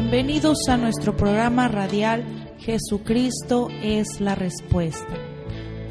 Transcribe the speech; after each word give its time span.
Bienvenidos 0.00 0.68
a 0.68 0.76
nuestro 0.76 1.16
programa 1.16 1.66
radial 1.66 2.22
Jesucristo 2.60 3.66
es 3.82 4.20
la 4.20 4.36
respuesta. 4.36 5.12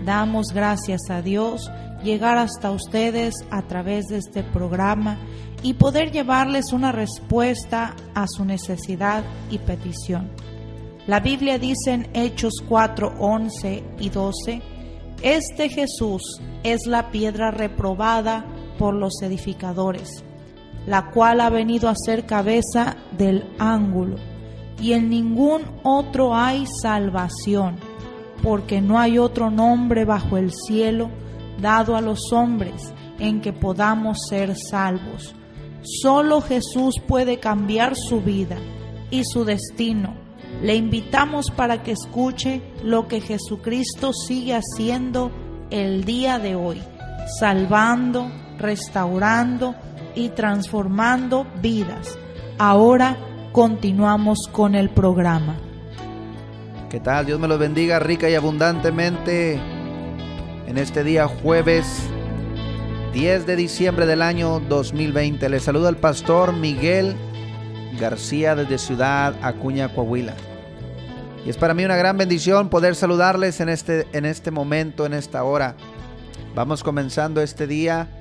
Damos 0.05 0.53
gracias 0.53 1.09
a 1.09 1.21
Dios 1.21 1.69
llegar 2.05 2.37
hasta 2.37 2.71
ustedes 2.71 3.35
a 3.51 3.63
través 3.63 4.05
de 4.05 4.19
este 4.19 4.43
programa 4.43 5.19
y 5.61 5.73
poder 5.73 6.13
llevarles 6.13 6.71
una 6.71 6.93
respuesta 6.93 7.97
a 8.15 8.27
su 8.29 8.45
necesidad 8.45 9.25
y 9.51 9.57
petición. 9.57 10.31
La 11.05 11.19
Biblia 11.19 11.59
dice 11.59 11.91
en 11.91 12.09
Hechos 12.13 12.63
4, 12.65 13.15
11 13.19 13.83
y 13.99 14.09
12, 14.09 14.61
Este 15.21 15.67
Jesús 15.67 16.39
es 16.63 16.87
la 16.87 17.11
piedra 17.11 17.51
reprobada 17.51 18.45
por 18.79 18.93
los 18.93 19.21
edificadores, 19.21 20.23
la 20.87 21.11
cual 21.11 21.41
ha 21.41 21.49
venido 21.49 21.89
a 21.89 21.95
ser 21.95 22.25
cabeza 22.25 22.95
del 23.15 23.45
ángulo, 23.59 24.15
y 24.81 24.93
en 24.93 25.09
ningún 25.09 25.63
otro 25.83 26.33
hay 26.33 26.65
salvación, 26.81 27.75
porque 28.41 28.81
no 28.81 28.97
hay 28.97 29.19
otro 29.19 29.51
nombre 29.51 30.05
bajo 30.05 30.37
el 30.37 30.51
cielo 30.51 31.09
dado 31.61 31.95
a 31.95 32.01
los 32.01 32.31
hombres 32.31 32.93
en 33.19 33.41
que 33.41 33.51
podamos 33.51 34.27
ser 34.29 34.55
salvos. 34.55 35.35
Solo 35.81 36.41
Jesús 36.41 36.95
puede 37.05 37.39
cambiar 37.39 37.95
su 37.95 38.21
vida 38.21 38.57
y 39.11 39.23
su 39.25 39.43
destino. 39.43 40.15
Le 40.61 40.75
invitamos 40.75 41.51
para 41.51 41.83
que 41.83 41.91
escuche 41.91 42.61
lo 42.83 43.07
que 43.07 43.19
Jesucristo 43.19 44.13
sigue 44.13 44.55
haciendo 44.55 45.31
el 45.69 46.05
día 46.05 46.39
de 46.39 46.55
hoy, 46.55 46.81
salvando, 47.39 48.31
restaurando 48.57 49.75
y 50.17 50.29
transformando 50.29 51.45
vidas. 51.61 52.17
Ahora 52.57 53.15
continuamos 53.51 54.49
con 54.51 54.73
el 54.73 54.89
programa. 54.89 55.55
¿Qué 56.89 56.99
tal? 56.99 57.27
Dios 57.27 57.39
me 57.39 57.47
los 57.47 57.59
bendiga 57.59 57.99
rica 57.99 58.29
y 58.29 58.33
abundantemente 58.33 59.59
en 60.65 60.77
este 60.77 61.03
día 61.03 61.27
jueves 61.27 61.85
10 63.13 63.45
de 63.45 63.55
diciembre 63.55 64.07
del 64.07 64.23
año 64.23 64.59
2020. 64.59 65.49
Le 65.49 65.59
saluda 65.59 65.89
el 65.89 65.97
pastor 65.97 66.51
Miguel 66.51 67.15
García 67.99 68.55
desde 68.55 68.79
Ciudad 68.79 69.35
Acuña, 69.43 69.93
Coahuila. 69.93 70.33
Y 71.45 71.49
es 71.49 71.57
para 71.57 71.75
mí 71.75 71.85
una 71.85 71.95
gran 71.95 72.17
bendición 72.17 72.69
poder 72.69 72.95
saludarles 72.95 73.59
en 73.59 73.69
este, 73.69 74.07
en 74.13 74.25
este 74.25 74.49
momento, 74.49 75.05
en 75.05 75.13
esta 75.13 75.43
hora. 75.43 75.75
Vamos 76.55 76.83
comenzando 76.83 77.41
este 77.41 77.67
día 77.67 78.16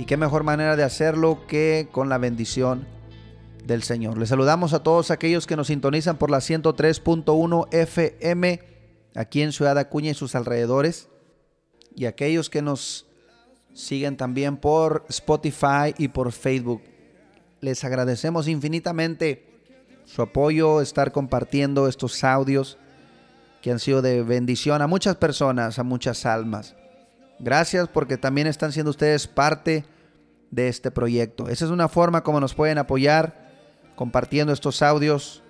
y 0.00 0.06
qué 0.06 0.16
mejor 0.16 0.44
manera 0.44 0.76
de 0.76 0.82
hacerlo 0.82 1.46
que 1.46 1.88
con 1.92 2.08
la 2.08 2.16
bendición 2.16 2.86
del 3.66 3.82
Señor. 3.82 4.16
Les 4.16 4.30
saludamos 4.30 4.72
a 4.72 4.82
todos 4.82 5.10
aquellos 5.10 5.46
que 5.46 5.56
nos 5.56 5.66
sintonizan 5.66 6.16
por 6.16 6.30
la 6.30 6.38
103.1 6.38 7.68
FM 7.70 8.62
aquí 9.14 9.42
en 9.42 9.52
Ciudad 9.52 9.76
Acuña 9.76 10.12
y 10.12 10.14
sus 10.14 10.34
alrededores 10.34 11.10
y 11.94 12.06
aquellos 12.06 12.48
que 12.48 12.62
nos 12.62 13.08
siguen 13.74 14.16
también 14.16 14.56
por 14.56 15.04
Spotify 15.10 15.92
y 15.98 16.08
por 16.08 16.32
Facebook. 16.32 16.80
Les 17.60 17.84
agradecemos 17.84 18.48
infinitamente 18.48 19.44
su 20.06 20.22
apoyo, 20.22 20.80
estar 20.80 21.12
compartiendo 21.12 21.88
estos 21.88 22.24
audios 22.24 22.78
que 23.60 23.70
han 23.70 23.78
sido 23.78 24.00
de 24.00 24.22
bendición 24.22 24.80
a 24.80 24.86
muchas 24.86 25.16
personas, 25.16 25.78
a 25.78 25.82
muchas 25.82 26.24
almas. 26.24 26.74
Gracias 27.40 27.88
porque 27.88 28.18
también 28.18 28.46
están 28.46 28.70
siendo 28.70 28.90
ustedes 28.90 29.26
parte 29.26 29.84
de 30.50 30.68
este 30.68 30.90
proyecto. 30.90 31.48
Esa 31.48 31.64
es 31.64 31.70
una 31.70 31.88
forma 31.88 32.22
como 32.22 32.38
nos 32.38 32.54
pueden 32.54 32.78
apoyar 32.78 33.48
compartiendo 33.96 34.52
estos 34.52 34.82
audios 34.82 35.42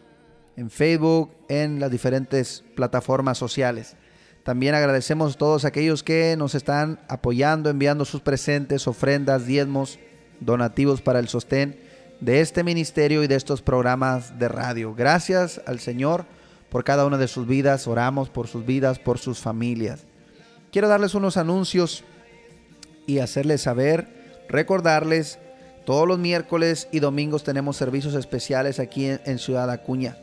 en 0.56 0.70
Facebook, 0.70 1.32
en 1.48 1.80
las 1.80 1.90
diferentes 1.90 2.64
plataformas 2.76 3.38
sociales. 3.38 3.96
También 4.44 4.74
agradecemos 4.74 5.34
a 5.34 5.38
todos 5.38 5.64
aquellos 5.64 6.02
que 6.02 6.34
nos 6.36 6.54
están 6.54 7.00
apoyando, 7.08 7.70
enviando 7.70 8.04
sus 8.04 8.20
presentes, 8.20 8.86
ofrendas, 8.86 9.46
diezmos, 9.46 9.98
donativos 10.40 11.02
para 11.02 11.18
el 11.18 11.28
sostén 11.28 11.78
de 12.20 12.40
este 12.40 12.64
ministerio 12.64 13.22
y 13.22 13.26
de 13.26 13.34
estos 13.34 13.62
programas 13.62 14.38
de 14.38 14.48
radio. 14.48 14.94
Gracias 14.94 15.60
al 15.66 15.80
Señor 15.80 16.24
por 16.70 16.84
cada 16.84 17.06
una 17.06 17.18
de 17.18 17.28
sus 17.28 17.46
vidas. 17.46 17.86
Oramos 17.86 18.30
por 18.30 18.46
sus 18.46 18.64
vidas, 18.64 18.98
por 18.98 19.18
sus 19.18 19.40
familias. 19.40 20.09
Quiero 20.72 20.88
darles 20.88 21.14
unos 21.14 21.36
anuncios 21.36 22.04
y 23.06 23.18
hacerles 23.18 23.62
saber, 23.62 24.44
recordarles, 24.48 25.38
todos 25.84 26.06
los 26.06 26.18
miércoles 26.18 26.86
y 26.92 27.00
domingos 27.00 27.42
tenemos 27.42 27.76
servicios 27.76 28.14
especiales 28.14 28.78
aquí 28.78 29.06
en, 29.06 29.38
Ciudad 29.40 29.68
Acuña. 29.70 30.16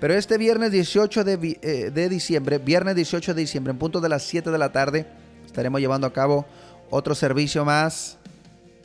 Pero 0.00 0.14
este 0.14 0.38
viernes 0.38 0.72
18 0.72 1.20
eh, 1.20 1.90
de, 1.92 2.08
diciembre, 2.08 2.56
viernes 2.56 2.94
18 2.96 3.34
de 3.34 3.40
diciembre, 3.42 3.72
en 3.72 3.78
punto 3.78 4.00
de 4.00 4.08
las 4.08 4.22
7 4.22 4.50
de 4.50 4.56
la 4.56 4.72
tarde, 4.72 5.06
estaremos 5.44 5.80
llevando 5.80 6.06
a 6.06 6.12
cabo 6.14 6.46
otro 6.88 7.14
servicio 7.14 7.66
más 7.66 8.16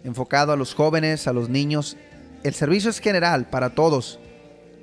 enfocado 0.04 0.52
a 0.52 0.58
los 0.58 0.74
jóvenes, 0.74 1.28
a 1.28 1.34
los 1.34 1.48
niños. 1.48 1.96
El 2.44 2.54
servicio 2.54 2.90
es 2.90 3.00
general 3.00 3.50
para 3.50 3.70
todos. 3.70 4.20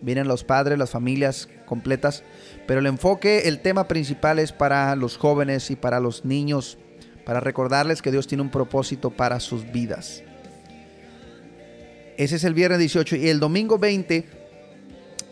Vienen 0.01 0.29
los 0.29 0.45
padres, 0.45 0.79
las 0.79 0.91
familias 0.91 1.51
completas, 1.67 2.25
pero 2.67 2.81
el 2.81 2.87
enfoque, 2.87 3.49
el 3.49 3.61
tema 3.61 3.89
principal 3.89 4.39
es 4.39 4.53
para 4.53 4.95
los 4.97 5.17
jóvenes 5.17 5.71
y 5.71 5.77
para 5.77 6.01
los 6.01 6.25
niños, 6.25 6.79
para 7.25 7.41
recordarles 7.41 8.03
que 8.03 8.11
Dios 8.11 8.27
tiene 8.27 8.43
un 8.43 8.51
propósito 8.51 9.11
para 9.11 9.41
sus 9.41 9.71
vidas. 9.71 10.23
Ese 12.17 12.37
es 12.37 12.45
el 12.45 12.55
viernes 12.55 12.79
18 12.79 13.17
y 13.17 13.29
el 13.29 13.41
domingo 13.41 13.79
20 13.79 14.43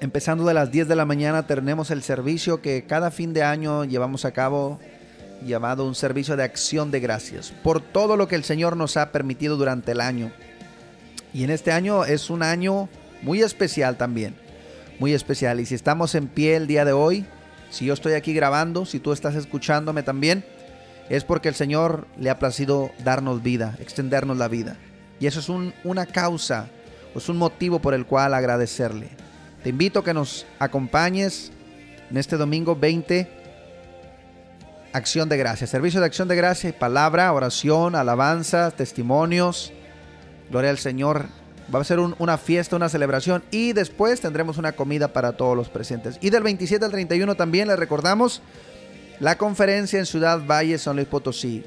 Empezando 0.00 0.46
de 0.46 0.54
las 0.54 0.72
10 0.72 0.88
de 0.88 0.96
la 0.96 1.04
mañana 1.04 1.46
tenemos 1.46 1.90
el 1.90 2.02
servicio 2.02 2.62
que 2.62 2.86
cada 2.86 3.10
fin 3.10 3.34
de 3.34 3.42
año 3.42 3.84
llevamos 3.84 4.24
a 4.24 4.32
cabo 4.32 4.80
llamado 5.44 5.86
un 5.86 5.94
servicio 5.94 6.38
de 6.38 6.42
acción 6.42 6.90
de 6.90 7.00
gracias 7.00 7.52
por 7.62 7.82
todo 7.82 8.16
lo 8.16 8.26
que 8.26 8.34
el 8.34 8.44
Señor 8.44 8.78
nos 8.78 8.96
ha 8.96 9.12
permitido 9.12 9.58
durante 9.58 9.92
el 9.92 10.00
año. 10.00 10.32
Y 11.34 11.44
en 11.44 11.50
este 11.50 11.70
año 11.70 12.06
es 12.06 12.30
un 12.30 12.42
año 12.42 12.88
muy 13.20 13.42
especial 13.42 13.98
también, 13.98 14.34
muy 15.00 15.14
especial. 15.14 15.58
Y 15.58 15.66
si 15.66 15.74
estamos 15.74 16.14
en 16.14 16.28
pie 16.28 16.54
el 16.54 16.68
día 16.68 16.84
de 16.84 16.92
hoy, 16.92 17.24
si 17.70 17.86
yo 17.86 17.94
estoy 17.94 18.12
aquí 18.12 18.32
grabando, 18.32 18.84
si 18.84 19.00
tú 19.00 19.12
estás 19.12 19.34
escuchándome 19.34 20.04
también, 20.04 20.44
es 21.08 21.24
porque 21.24 21.48
el 21.48 21.54
Señor 21.56 22.06
le 22.18 22.30
ha 22.30 22.38
placido 22.38 22.92
darnos 23.02 23.42
vida, 23.42 23.76
extendernos 23.80 24.36
la 24.36 24.46
vida. 24.46 24.76
Y 25.18 25.26
eso 25.26 25.40
es 25.40 25.48
una 25.82 26.06
causa, 26.06 26.68
es 27.16 27.28
un 27.28 27.38
motivo 27.38 27.80
por 27.80 27.94
el 27.94 28.06
cual 28.06 28.34
agradecerle. 28.34 29.08
Te 29.64 29.70
invito 29.70 30.00
a 30.00 30.04
que 30.04 30.14
nos 30.14 30.46
acompañes 30.58 31.50
en 32.10 32.16
este 32.16 32.36
domingo 32.36 32.76
20. 32.76 33.38
Acción 34.92 35.28
de 35.28 35.36
gracia, 35.36 35.66
servicio 35.66 36.00
de 36.00 36.06
acción 36.06 36.28
de 36.28 36.36
gracia, 36.36 36.76
palabra, 36.76 37.32
oración, 37.32 37.94
alabanza, 37.94 38.70
testimonios. 38.70 39.72
Gloria 40.50 40.70
al 40.70 40.78
Señor. 40.78 41.39
Va 41.72 41.80
a 41.80 41.84
ser 41.84 42.00
una 42.00 42.36
fiesta, 42.36 42.74
una 42.74 42.88
celebración 42.88 43.44
y 43.52 43.72
después 43.72 44.20
tendremos 44.20 44.58
una 44.58 44.72
comida 44.72 45.12
para 45.12 45.32
todos 45.32 45.56
los 45.56 45.68
presentes. 45.68 46.18
Y 46.20 46.30
del 46.30 46.42
27 46.42 46.84
al 46.84 46.90
31 46.90 47.36
también 47.36 47.68
les 47.68 47.78
recordamos 47.78 48.42
la 49.20 49.38
conferencia 49.38 49.98
en 49.98 50.06
Ciudad 50.06 50.40
Valle, 50.44 50.78
San 50.78 50.96
Luis 50.96 51.06
Potosí. 51.06 51.64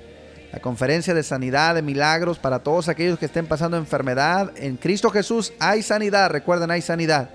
La 0.52 0.60
conferencia 0.60 1.14
de 1.14 1.24
sanidad, 1.24 1.74
de 1.74 1.82
milagros 1.82 2.38
para 2.38 2.60
todos 2.60 2.90
aquellos 2.90 3.18
que 3.18 3.26
estén 3.26 3.48
pasando 3.48 3.78
enfermedad. 3.78 4.52
En 4.58 4.76
Cristo 4.76 5.10
Jesús 5.10 5.54
hay 5.60 5.82
sanidad, 5.82 6.30
recuerden, 6.30 6.70
hay 6.70 6.82
sanidad. 6.82 7.30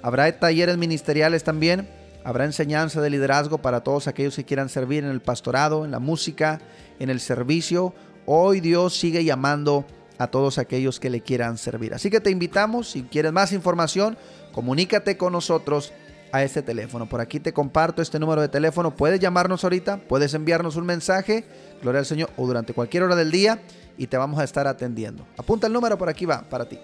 Habrá 0.00 0.30
talleres 0.38 0.78
ministeriales 0.78 1.44
también. 1.44 1.88
Habrá 2.24 2.44
enseñanza 2.44 3.02
de 3.02 3.10
liderazgo 3.10 3.58
para 3.58 3.82
todos 3.82 4.06
aquellos 4.06 4.36
que 4.36 4.44
quieran 4.44 4.70
servir 4.70 5.04
en 5.04 5.10
el 5.10 5.20
pastorado, 5.20 5.84
en 5.84 5.90
la 5.90 5.98
música, 5.98 6.60
en 6.98 7.10
el 7.10 7.20
servicio. 7.20 7.92
Hoy 8.24 8.60
Dios 8.60 8.98
sigue 8.98 9.24
llamando 9.24 9.84
a 10.18 10.28
todos 10.28 10.58
aquellos 10.58 11.00
que 11.00 11.10
le 11.10 11.20
quieran 11.20 11.58
servir. 11.58 11.92
Así 11.94 12.10
que 12.10 12.20
te 12.20 12.30
invitamos, 12.30 12.90
si 12.90 13.02
quieres 13.02 13.32
más 13.32 13.52
información, 13.52 14.16
comunícate 14.52 15.16
con 15.16 15.32
nosotros 15.32 15.92
a 16.32 16.42
este 16.42 16.62
teléfono. 16.62 17.08
Por 17.08 17.20
aquí 17.20 17.38
te 17.38 17.52
comparto 17.52 18.02
este 18.02 18.18
número 18.18 18.42
de 18.42 18.48
teléfono. 18.48 18.96
Puedes 18.96 19.20
llamarnos 19.20 19.62
ahorita, 19.64 20.00
puedes 20.08 20.34
enviarnos 20.34 20.74
un 20.76 20.84
mensaje, 20.84 21.44
gloria 21.80 22.00
al 22.00 22.06
Señor, 22.06 22.30
o 22.36 22.44
durante 22.46 22.74
cualquier 22.74 23.04
hora 23.04 23.14
del 23.14 23.30
día 23.30 23.62
y 23.96 24.08
te 24.08 24.16
vamos 24.16 24.40
a 24.40 24.44
estar 24.44 24.66
atendiendo. 24.66 25.24
Apunta 25.36 25.68
el 25.68 25.72
número 25.72 25.96
por 25.96 26.08
aquí 26.08 26.26
va, 26.26 26.42
para 26.42 26.68
ti. 26.68 26.78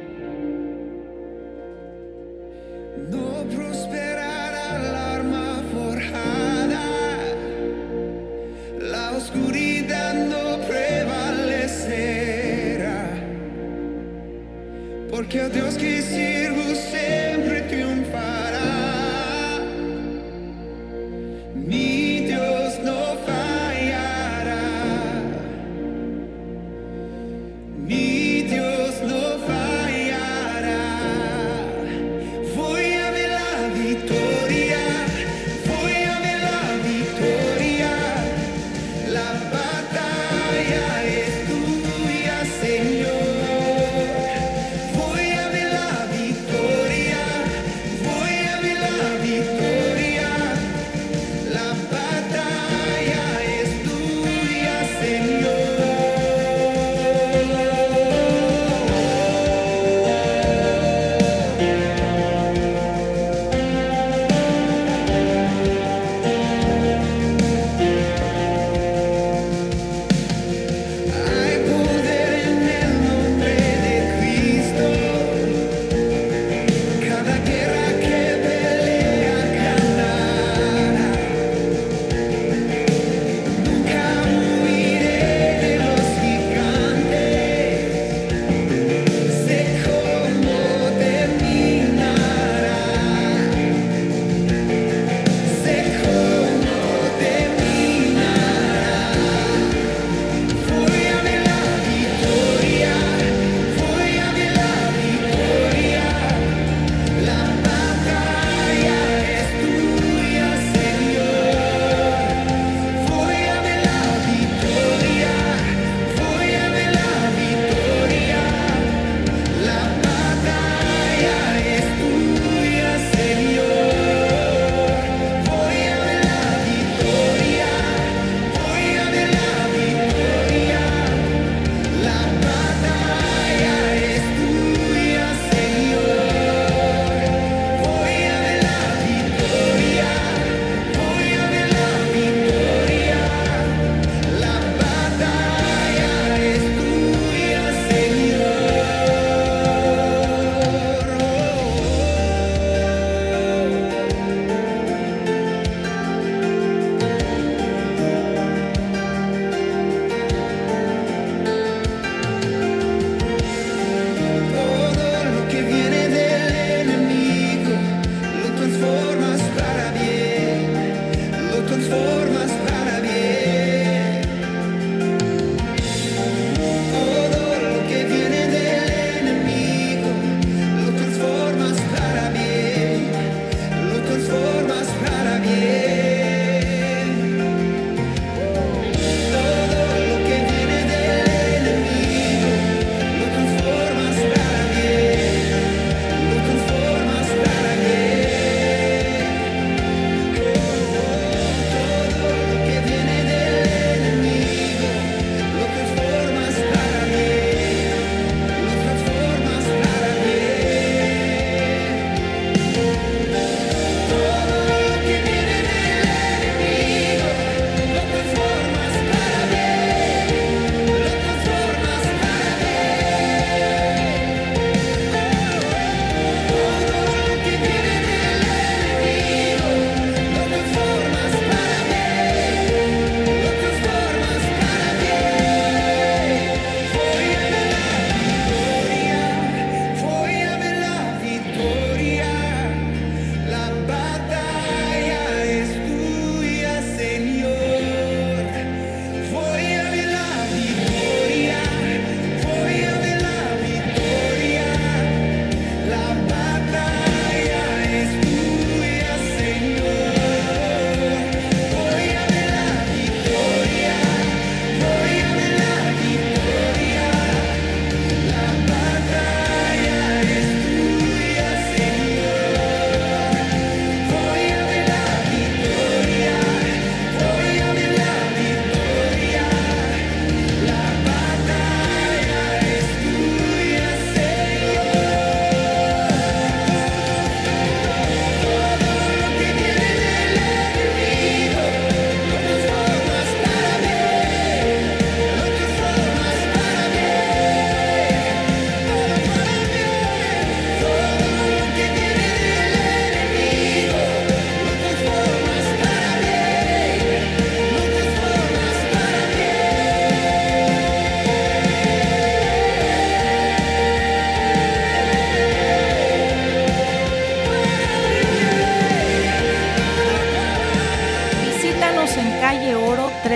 Porque 15.27 15.41
a 15.41 15.49
Dios 15.49 15.75
que 15.77 16.01
sirvo 16.01 16.36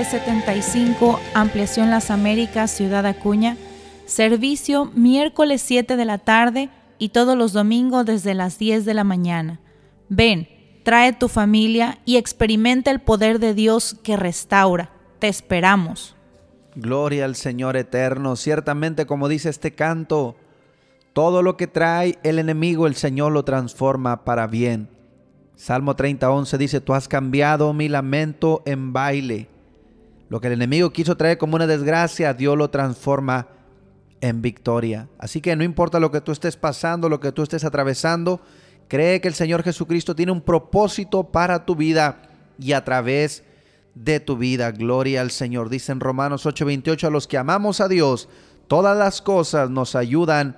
375, 0.01 1.19
Ampliación 1.35 1.91
Las 1.91 2.09
Américas, 2.09 2.71
Ciudad 2.71 3.05
Acuña. 3.05 3.55
Servicio 4.07 4.85
miércoles 4.95 5.61
7 5.61 5.95
de 5.95 6.05
la 6.05 6.17
tarde 6.17 6.69
y 6.97 7.09
todos 7.09 7.37
los 7.37 7.53
domingos 7.53 8.07
desde 8.07 8.33
las 8.33 8.57
10 8.57 8.83
de 8.85 8.95
la 8.95 9.03
mañana. 9.03 9.59
Ven, 10.09 10.49
trae 10.81 11.13
tu 11.13 11.27
familia 11.27 11.99
y 12.03 12.17
experimenta 12.17 12.89
el 12.89 12.99
poder 12.99 13.37
de 13.37 13.53
Dios 13.53 13.95
que 14.01 14.17
restaura. 14.17 14.89
Te 15.19 15.27
esperamos. 15.27 16.15
Gloria 16.73 17.25
al 17.25 17.35
Señor 17.35 17.77
eterno. 17.77 18.35
Ciertamente, 18.35 19.05
como 19.05 19.29
dice 19.29 19.49
este 19.49 19.75
canto, 19.75 20.35
todo 21.13 21.43
lo 21.43 21.57
que 21.57 21.67
trae 21.67 22.17
el 22.23 22.39
enemigo, 22.39 22.87
el 22.87 22.95
Señor 22.95 23.33
lo 23.33 23.45
transforma 23.45 24.23
para 24.23 24.47
bien. 24.47 24.89
Salmo 25.55 25.95
30, 25.95 26.31
11 26.31 26.57
dice, 26.57 26.81
tú 26.81 26.95
has 26.95 27.07
cambiado 27.07 27.71
mi 27.71 27.87
lamento 27.87 28.63
en 28.65 28.93
baile. 28.93 29.50
Lo 30.31 30.39
que 30.39 30.47
el 30.47 30.53
enemigo 30.53 30.93
quiso 30.93 31.17
traer 31.17 31.37
como 31.37 31.57
una 31.57 31.67
desgracia, 31.67 32.33
Dios 32.33 32.57
lo 32.57 32.69
transforma 32.69 33.49
en 34.21 34.41
victoria. 34.41 35.09
Así 35.17 35.41
que 35.41 35.53
no 35.57 35.63
importa 35.65 35.99
lo 35.99 36.09
que 36.09 36.21
tú 36.21 36.31
estés 36.31 36.55
pasando, 36.55 37.09
lo 37.09 37.19
que 37.19 37.33
tú 37.33 37.43
estés 37.43 37.65
atravesando, 37.65 38.39
cree 38.87 39.19
que 39.19 39.27
el 39.27 39.33
Señor 39.33 39.61
Jesucristo 39.61 40.15
tiene 40.15 40.31
un 40.31 40.39
propósito 40.39 41.25
para 41.25 41.65
tu 41.65 41.75
vida 41.75 42.21
y 42.57 42.71
a 42.71 42.85
través 42.85 43.43
de 43.93 44.21
tu 44.21 44.37
vida. 44.37 44.71
Gloria 44.71 45.19
al 45.19 45.31
Señor. 45.31 45.67
Dice 45.67 45.91
en 45.91 45.99
Romanos 45.99 46.45
8:28, 46.45 47.07
a 47.07 47.09
los 47.09 47.27
que 47.27 47.37
amamos 47.37 47.81
a 47.81 47.89
Dios, 47.89 48.29
todas 48.67 48.97
las 48.97 49.21
cosas 49.21 49.69
nos 49.69 49.97
ayudan 49.97 50.55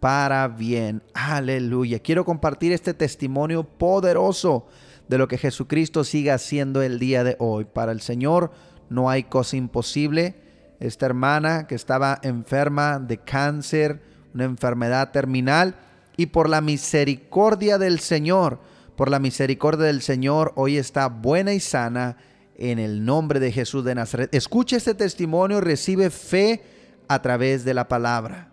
para 0.00 0.48
bien. 0.48 1.02
Aleluya. 1.12 1.98
Quiero 1.98 2.24
compartir 2.24 2.72
este 2.72 2.94
testimonio 2.94 3.64
poderoso 3.64 4.66
de 5.08 5.18
lo 5.18 5.28
que 5.28 5.36
Jesucristo 5.36 6.04
sigue 6.04 6.30
haciendo 6.30 6.80
el 6.80 6.98
día 6.98 7.22
de 7.22 7.36
hoy. 7.38 7.66
Para 7.66 7.92
el 7.92 8.00
Señor 8.00 8.50
no 8.90 9.08
hay 9.08 9.22
cosa 9.24 9.56
imposible 9.56 10.34
esta 10.80 11.06
hermana 11.06 11.66
que 11.66 11.74
estaba 11.74 12.18
enferma 12.22 12.98
de 12.98 13.18
cáncer, 13.18 14.02
una 14.34 14.44
enfermedad 14.44 15.12
terminal, 15.12 15.74
y 16.16 16.26
por 16.26 16.48
la 16.48 16.60
misericordia 16.60 17.78
del 17.78 18.00
Señor, 18.00 18.58
por 18.96 19.10
la 19.10 19.18
misericordia 19.18 19.86
del 19.86 20.02
Señor, 20.02 20.52
hoy 20.56 20.76
está 20.76 21.08
buena 21.08 21.54
y 21.54 21.60
sana 21.60 22.16
en 22.56 22.78
el 22.78 23.04
nombre 23.04 23.40
de 23.40 23.52
Jesús 23.52 23.84
de 23.84 23.94
Nazaret. 23.94 24.34
Escuche 24.34 24.76
este 24.76 24.94
testimonio 24.94 25.58
y 25.58 25.62
recibe 25.62 26.10
fe 26.10 26.62
a 27.08 27.22
través 27.22 27.64
de 27.64 27.74
la 27.74 27.88
palabra. 27.88 28.48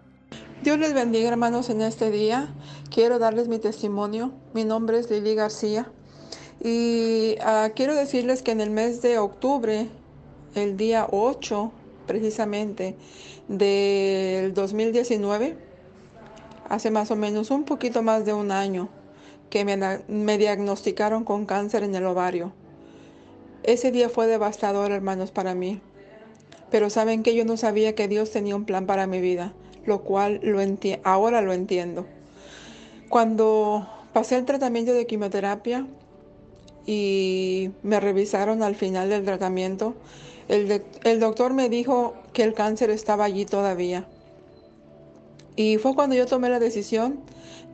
Dios 0.64 0.80
les 0.80 0.94
bendiga 0.94 1.30
hermanos 1.30 1.70
en 1.70 1.82
este 1.82 2.10
día. 2.10 2.54
Quiero 2.90 3.20
darles 3.20 3.48
mi 3.48 3.60
testimonio. 3.60 4.32
Mi 4.54 4.66
nombre 4.66 5.00
es 5.00 5.10
Lili 5.10 5.36
García 5.36 5.92
y 6.64 7.36
ah, 7.42 7.70
quiero 7.76 7.96
decirles 7.96 8.42
que 8.42 8.52
en 8.52 8.62
el 8.62 8.72
mes 8.72 9.02
de 9.02 9.20
octubre, 9.20 9.88
el 10.58 10.78
día 10.78 11.08
8 11.12 11.72
precisamente 12.06 12.96
del 13.48 14.54
2019, 14.54 15.58
hace 16.70 16.92
más 16.92 17.12
o 17.12 17.16
menos 17.16 17.52
un 17.52 17.64
poquito 17.64 18.02
más 18.02 18.26
de 18.26 18.34
un 18.34 18.52
año 18.52 18.90
que 19.50 19.64
me, 19.64 19.78
me 20.08 20.38
diagnosticaron 20.38 21.24
con 21.24 21.46
cáncer 21.46 21.84
en 21.84 21.96
el 21.96 22.06
ovario. 22.06 22.52
Ese 23.64 23.92
día 23.92 24.10
fue 24.10 24.28
devastador, 24.28 24.92
hermanos, 24.92 25.32
para 25.32 25.56
mí. 25.56 25.82
Pero 26.70 26.90
saben 26.90 27.24
que 27.24 27.36
yo 27.36 27.46
no 27.46 27.56
sabía 27.58 27.96
que 27.96 28.08
Dios 28.08 28.32
tenía 28.32 28.56
un 28.56 28.66
plan 28.66 28.86
para 28.86 29.08
mi 29.08 29.22
vida, 29.22 29.54
lo 29.86 30.02
cual 30.02 30.40
lo 30.44 30.60
ahora 31.04 31.42
lo 31.42 31.54
entiendo. 31.54 32.06
Cuando 33.10 33.88
pasé 34.12 34.36
el 34.36 34.46
tratamiento 34.46 34.94
de 34.94 35.08
quimioterapia 35.08 35.88
y 36.86 37.72
me 37.84 38.00
revisaron 38.00 38.64
al 38.64 38.76
final 38.76 39.10
del 39.10 39.24
tratamiento, 39.24 39.96
el, 40.48 41.20
doctor 41.20 41.54
me 41.54 41.70
dijo 41.70 42.14
que 42.34 42.44
el 42.44 42.54
cáncer 42.54 42.90
estaba 42.90 43.26
allí 43.26 43.46
todavía. 43.46 44.06
Y 45.56 45.78
fue 45.78 45.96
cuando 45.96 46.16
yo 46.16 46.26
tomé 46.26 46.50
la 46.50 46.60
decisión 46.60 47.20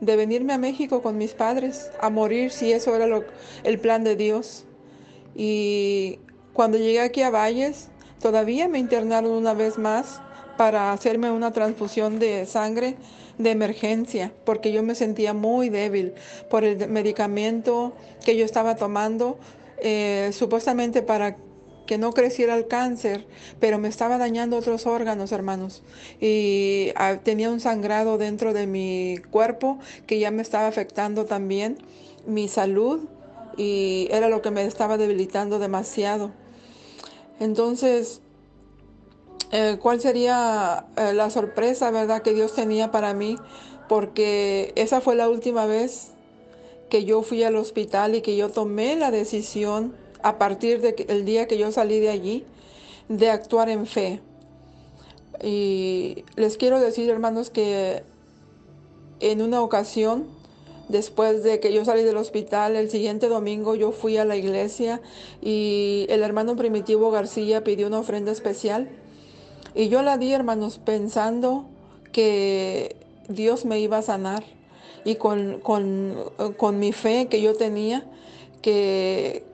de 0.00 0.16
venirme 0.16 0.54
a 0.54 0.58
México 0.58 1.02
con 1.02 1.18
mis 1.18 1.32
padres, 1.32 1.90
a 2.00 2.10
morir 2.10 2.50
si 2.50 2.72
eso 2.72 2.96
era 2.96 3.22
el 3.62 3.78
plan 3.78 4.02
de 4.04 4.16
Dios. 4.16 4.64
Y 5.36 6.18
cuando 6.52 6.78
llegué 6.78 7.00
aquí 7.00 7.22
a 7.22 7.30
Valles, 7.30 7.88
todavía 8.20 8.68
me 8.68 8.78
internaron 8.78 9.32
una 9.32 9.54
vez 9.54 9.78
más 9.78 10.20
para 10.56 10.92
hacerme 10.92 11.30
una 11.30 11.52
transfusión 11.52 12.18
de 12.18 12.46
sangre 12.46 12.96
de 13.38 13.50
emergencia, 13.50 14.32
porque 14.44 14.72
yo 14.72 14.82
me 14.82 14.94
sentía 14.94 15.34
muy 15.34 15.68
débil 15.68 16.14
por 16.50 16.64
el 16.64 16.88
medicamento 16.88 17.92
que 18.24 18.36
yo 18.36 18.44
estaba 18.44 18.76
tomando, 18.76 19.38
eh, 19.78 20.30
supuestamente 20.32 21.02
para 21.02 21.36
que 21.86 21.98
no 21.98 22.12
creciera 22.12 22.56
el 22.56 22.66
cáncer, 22.66 23.26
pero 23.60 23.78
me 23.78 23.88
estaba 23.88 24.18
dañando 24.18 24.56
otros 24.56 24.86
órganos, 24.86 25.32
hermanos. 25.32 25.82
Y 26.20 26.92
ah, 26.96 27.18
tenía 27.22 27.50
un 27.50 27.60
sangrado 27.60 28.18
dentro 28.18 28.52
de 28.52 28.66
mi 28.66 29.18
cuerpo 29.30 29.78
que 30.06 30.18
ya 30.18 30.30
me 30.30 30.42
estaba 30.42 30.66
afectando 30.66 31.24
también 31.26 31.78
mi 32.26 32.48
salud 32.48 33.08
y 33.56 34.08
era 34.10 34.28
lo 34.28 34.42
que 34.42 34.50
me 34.50 34.64
estaba 34.64 34.96
debilitando 34.96 35.58
demasiado. 35.58 36.32
Entonces, 37.40 38.20
eh, 39.50 39.78
¿cuál 39.80 40.00
sería 40.00 40.86
eh, 40.96 41.12
la 41.12 41.30
sorpresa, 41.30 41.90
verdad, 41.90 42.22
que 42.22 42.32
Dios 42.32 42.54
tenía 42.54 42.90
para 42.90 43.14
mí? 43.14 43.36
Porque 43.88 44.72
esa 44.76 45.00
fue 45.00 45.14
la 45.14 45.28
última 45.28 45.66
vez 45.66 46.12
que 46.88 47.04
yo 47.04 47.22
fui 47.22 47.42
al 47.42 47.56
hospital 47.56 48.14
y 48.14 48.22
que 48.22 48.36
yo 48.36 48.50
tomé 48.50 48.96
la 48.96 49.10
decisión 49.10 49.94
a 50.24 50.38
partir 50.38 50.80
del 50.80 51.26
día 51.26 51.46
que 51.46 51.58
yo 51.58 51.70
salí 51.70 52.00
de 52.00 52.08
allí, 52.08 52.46
de 53.10 53.28
actuar 53.28 53.68
en 53.68 53.86
fe. 53.86 54.22
Y 55.42 56.24
les 56.34 56.56
quiero 56.56 56.80
decir, 56.80 57.10
hermanos, 57.10 57.50
que 57.50 58.02
en 59.20 59.42
una 59.42 59.60
ocasión, 59.60 60.24
después 60.88 61.42
de 61.42 61.60
que 61.60 61.74
yo 61.74 61.84
salí 61.84 62.04
del 62.04 62.16
hospital, 62.16 62.74
el 62.74 62.88
siguiente 62.88 63.28
domingo 63.28 63.74
yo 63.74 63.92
fui 63.92 64.16
a 64.16 64.24
la 64.24 64.34
iglesia 64.34 65.02
y 65.42 66.06
el 66.08 66.22
hermano 66.22 66.56
Primitivo 66.56 67.10
García 67.10 67.62
pidió 67.62 67.86
una 67.86 67.98
ofrenda 67.98 68.32
especial. 68.32 68.88
Y 69.74 69.90
yo 69.90 70.00
la 70.00 70.16
di, 70.16 70.32
hermanos, 70.32 70.80
pensando 70.82 71.66
que 72.12 72.96
Dios 73.28 73.66
me 73.66 73.78
iba 73.78 73.98
a 73.98 74.02
sanar. 74.02 74.42
Y 75.04 75.16
con, 75.16 75.60
con 75.60 76.78
mi 76.78 76.92
fe 76.92 77.26
que 77.26 77.42
yo 77.42 77.54
tenía, 77.54 78.06
que, 78.62 79.44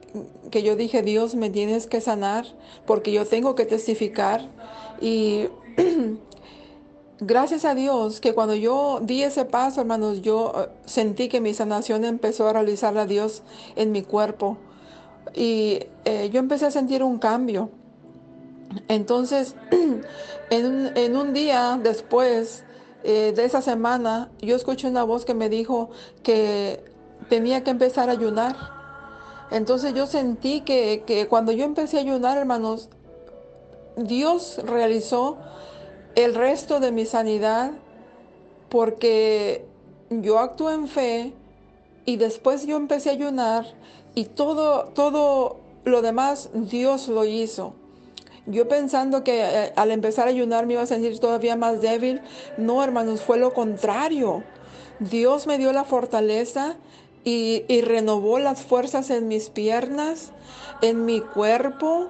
que 0.50 0.62
yo 0.62 0.76
dije, 0.76 1.02
Dios, 1.02 1.34
me 1.34 1.50
tienes 1.50 1.86
que 1.86 2.00
sanar 2.00 2.44
porque 2.86 3.12
yo 3.12 3.26
tengo 3.26 3.54
que 3.54 3.64
testificar. 3.64 4.48
Y 5.00 5.48
gracias 7.20 7.64
a 7.64 7.74
Dios 7.74 8.20
que 8.20 8.34
cuando 8.34 8.54
yo 8.54 9.00
di 9.02 9.22
ese 9.22 9.44
paso, 9.44 9.80
hermanos, 9.80 10.22
yo 10.22 10.52
eh, 10.56 10.68
sentí 10.86 11.28
que 11.28 11.40
mi 11.40 11.54
sanación 11.54 12.04
empezó 12.04 12.48
a 12.48 12.52
realizar 12.52 12.96
a 12.98 13.06
Dios 13.06 13.42
en 13.76 13.92
mi 13.92 14.02
cuerpo. 14.02 14.58
Y 15.34 15.86
eh, 16.04 16.30
yo 16.32 16.40
empecé 16.40 16.66
a 16.66 16.70
sentir 16.70 17.02
un 17.02 17.18
cambio. 17.18 17.70
Entonces, 18.88 19.54
en, 20.50 21.16
un, 21.16 21.32
día 21.32 21.78
después 21.82 22.64
eh, 23.04 23.32
de 23.34 23.44
esa 23.44 23.62
semana, 23.62 24.30
yo 24.40 24.56
escuché 24.56 24.88
una 24.88 25.04
voz 25.04 25.24
que 25.24 25.34
me 25.34 25.48
dijo 25.48 25.90
que 26.22 26.84
tenía 27.28 27.62
que 27.62 27.70
empezar 27.70 28.08
a 28.08 28.12
ayunar 28.12 28.79
entonces 29.50 29.94
yo 29.94 30.06
sentí 30.06 30.60
que, 30.60 31.26
cuando 31.28 31.52
yo 31.52 31.64
empecé 31.64 31.98
a 31.98 32.00
ayunar, 32.00 32.38
hermanos, 32.38 32.88
Dios 33.96 34.60
realizó 34.64 35.38
el 36.14 36.34
resto 36.34 36.80
de 36.80 36.92
mi 36.92 37.04
sanidad 37.04 37.72
porque 38.68 39.64
yo 40.10 40.38
actué 40.38 40.74
en 40.74 40.88
fe 40.88 41.32
y 42.04 42.16
después 42.16 42.66
yo 42.66 42.76
empecé 42.76 43.10
a 43.10 43.12
ayunar 43.12 43.66
y 44.14 44.24
todo, 44.24 44.86
todo 44.94 45.58
lo 45.84 46.02
demás 46.02 46.50
Dios 46.54 47.08
lo 47.08 47.24
hizo. 47.24 47.74
Yo 48.46 48.68
pensando 48.68 49.22
que 49.22 49.42
eh, 49.42 49.72
al 49.76 49.90
empezar 49.90 50.26
a 50.26 50.30
ayunar 50.30 50.66
me 50.66 50.74
iba 50.74 50.82
a 50.82 50.86
sentir 50.86 51.18
todavía 51.18 51.56
más 51.56 51.80
débil. 51.80 52.20
No, 52.56 52.82
hermanos, 52.82 53.20
fue 53.20 53.38
lo 53.38 53.52
contrario. 53.52 54.42
Dios 54.98 55.46
me 55.46 55.58
dio 55.58 55.72
la 55.72 55.84
fortaleza 55.84 56.76
y, 57.24 57.80
renovó 57.82 58.38
las 58.38 58.62
fuerzas 58.62 59.10
en 59.10 59.28
mis 59.28 59.50
piernas, 59.50 60.32
en 60.82 61.04
mi 61.04 61.20
cuerpo. 61.20 62.08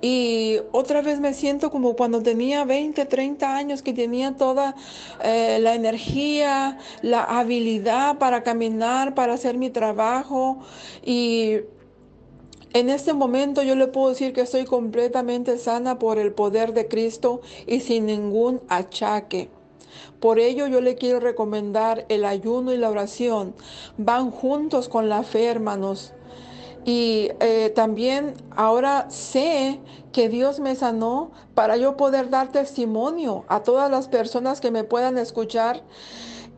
Y 0.00 0.58
otra 0.70 1.02
vez 1.02 1.18
me 1.18 1.34
siento 1.34 1.70
como 1.70 1.96
cuando 1.96 2.22
tenía 2.22 2.64
20, 2.64 3.04
30 3.04 3.56
años, 3.56 3.82
que 3.82 3.92
tenía 3.92 4.36
toda 4.36 4.76
eh, 5.24 5.58
la 5.60 5.74
energía, 5.74 6.78
la 7.02 7.24
habilidad 7.24 8.18
para 8.18 8.44
caminar, 8.44 9.14
para 9.14 9.34
hacer 9.34 9.58
mi 9.58 9.70
trabajo. 9.70 10.60
Y 11.04 11.56
en 12.74 12.90
este 12.90 13.12
momento 13.12 13.62
yo 13.62 13.74
le 13.74 13.88
puedo 13.88 14.10
decir 14.10 14.32
que 14.32 14.42
estoy 14.42 14.64
completamente 14.64 15.58
sana 15.58 15.98
por 15.98 16.18
el 16.18 16.32
poder 16.32 16.74
de 16.74 16.86
Cristo 16.86 17.40
y 17.66 17.80
sin 17.80 18.06
ningún 18.06 18.60
achaque. 18.68 19.48
Por 20.20 20.38
ello 20.38 20.66
yo 20.66 20.80
le 20.80 20.96
quiero 20.96 21.20
recomendar 21.20 22.04
el 22.08 22.24
ayuno 22.24 22.72
y 22.72 22.78
la 22.78 22.90
oración. 22.90 23.54
Van 23.96 24.30
juntos 24.30 24.88
con 24.88 25.08
la 25.08 25.22
fe, 25.22 25.46
hermanos. 25.46 26.12
Y 26.84 27.30
eh, 27.40 27.70
también 27.74 28.34
ahora 28.56 29.10
sé 29.10 29.80
que 30.12 30.28
Dios 30.28 30.58
me 30.58 30.74
sanó 30.74 31.32
para 31.54 31.76
yo 31.76 31.96
poder 31.96 32.30
dar 32.30 32.50
testimonio 32.50 33.44
a 33.48 33.62
todas 33.62 33.90
las 33.90 34.08
personas 34.08 34.60
que 34.60 34.70
me 34.70 34.84
puedan 34.84 35.18
escuchar 35.18 35.82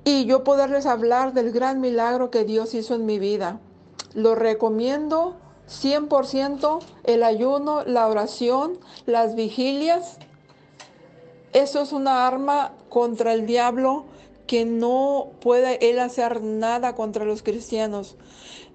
y 0.05 0.25
yo 0.27 0.45
poderles 0.45 0.87
hablar 0.87 1.33
del 1.33 1.53
gran 1.53 1.81
milagro 1.81 2.31
que 2.31 2.45
Dios 2.45 2.75
hizo 2.75 2.95
en 2.95 3.07
mi 3.07 3.19
vida. 3.19 3.61
Lo 4.15 4.35
recomiendo 4.35 5.37
100% 5.69 6.81
el 7.05 7.23
ayuno, 7.23 7.85
la 7.85 8.09
oración, 8.09 8.79
las 9.07 9.35
vigilias. 9.35 10.19
Eso 11.53 11.83
es 11.83 11.93
una 11.93 12.27
arma 12.27 12.73
contra 12.89 13.33
el 13.33 13.47
diablo 13.47 14.05
que 14.47 14.65
no 14.65 15.33
puede 15.41 15.91
él 15.91 15.99
hacer 15.99 16.43
nada 16.43 16.95
contra 16.95 17.25
los 17.25 17.43
cristianos. 17.43 18.17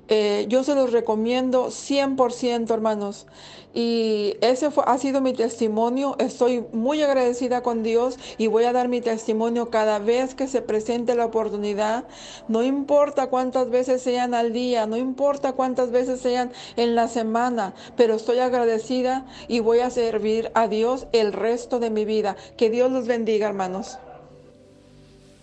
Eh, 0.07 0.45
yo 0.49 0.63
se 0.63 0.75
los 0.75 0.91
recomiendo 0.91 1.71
100%, 1.71 2.73
hermanos. 2.73 3.27
Y 3.75 4.37
ese 4.39 4.69
ha 4.85 4.97
sido 4.97 5.19
mi 5.19 5.33
testimonio. 5.33 6.15
Estoy 6.17 6.63
muy 6.71 7.01
agradecida 7.01 7.61
con 7.61 7.83
Dios 7.83 8.17
y 8.37 8.47
voy 8.47 8.63
a 8.63 8.71
dar 8.71 8.87
mi 8.87 9.01
testimonio 9.01 9.69
cada 9.69 9.99
vez 9.99 10.33
que 10.33 10.47
se 10.47 10.61
presente 10.61 11.13
la 11.13 11.25
oportunidad. 11.25 12.05
No 12.47 12.63
importa 12.63 13.27
cuántas 13.27 13.69
veces 13.69 14.01
sean 14.01 14.33
al 14.33 14.53
día, 14.53 14.85
no 14.85 14.95
importa 14.95 15.51
cuántas 15.51 15.91
veces 15.91 16.21
sean 16.21 16.53
en 16.77 16.95
la 16.95 17.09
semana, 17.09 17.73
pero 17.97 18.15
estoy 18.15 18.39
agradecida 18.39 19.25
y 19.49 19.59
voy 19.59 19.79
a 19.79 19.89
servir 19.89 20.51
a 20.53 20.69
Dios 20.69 21.07
el 21.11 21.33
resto 21.33 21.79
de 21.79 21.89
mi 21.89 22.05
vida. 22.05 22.37
Que 22.55 22.69
Dios 22.69 22.89
los 22.89 23.07
bendiga, 23.07 23.49
hermanos. 23.49 23.99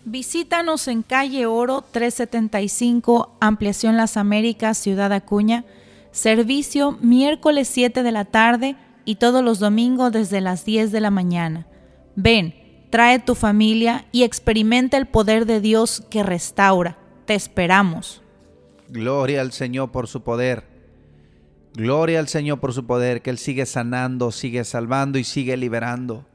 Visítanos 0.06 0.88
en 0.88 1.02
calle 1.02 1.44
Oro 1.44 1.84
375, 1.92 3.30
Ampliación 3.40 3.98
Las 3.98 4.16
Américas, 4.16 4.78
Ciudad 4.78 5.12
Acuña. 5.12 5.66
Servicio 6.12 6.92
miércoles 7.00 7.68
7 7.68 8.02
de 8.02 8.12
la 8.12 8.26
tarde 8.26 8.76
y 9.06 9.16
todos 9.16 9.42
los 9.42 9.58
domingos 9.58 10.12
desde 10.12 10.42
las 10.42 10.64
10 10.64 10.92
de 10.92 11.00
la 11.00 11.10
mañana. 11.10 11.66
Ven, 12.14 12.86
trae 12.90 13.18
tu 13.18 13.34
familia 13.34 14.06
y 14.12 14.22
experimenta 14.22 14.98
el 14.98 15.06
poder 15.06 15.46
de 15.46 15.60
Dios 15.60 16.04
que 16.10 16.22
restaura. 16.22 16.98
Te 17.24 17.34
esperamos. 17.34 18.22
Gloria 18.90 19.40
al 19.40 19.52
Señor 19.52 19.90
por 19.90 20.06
su 20.06 20.22
poder. 20.22 20.64
Gloria 21.72 22.18
al 22.18 22.28
Señor 22.28 22.60
por 22.60 22.74
su 22.74 22.86
poder, 22.86 23.22
que 23.22 23.30
Él 23.30 23.38
sigue 23.38 23.64
sanando, 23.64 24.30
sigue 24.30 24.64
salvando 24.64 25.18
y 25.18 25.24
sigue 25.24 25.56
liberando. 25.56 26.26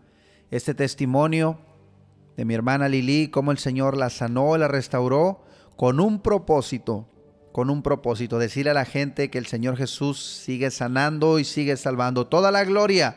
Este 0.49 0.73
testimonio 0.73 1.59
de 2.35 2.45
mi 2.45 2.55
hermana 2.55 2.89
Lili, 2.89 3.27
cómo 3.27 3.51
el 3.51 3.59
Señor 3.59 3.95
la 3.95 4.09
sanó, 4.09 4.57
la 4.57 4.67
restauró 4.67 5.43
con 5.75 5.99
un 5.99 6.19
propósito, 6.21 7.07
con 7.57 7.71
un 7.71 7.81
propósito, 7.81 8.37
decirle 8.37 8.69
a 8.69 8.75
la 8.75 8.85
gente 8.85 9.31
que 9.31 9.39
el 9.39 9.47
Señor 9.47 9.77
Jesús 9.77 10.23
sigue 10.23 10.69
sanando 10.69 11.39
y 11.39 11.43
sigue 11.43 11.75
salvando. 11.75 12.27
Toda 12.27 12.51
la 12.51 12.63
gloria 12.63 13.15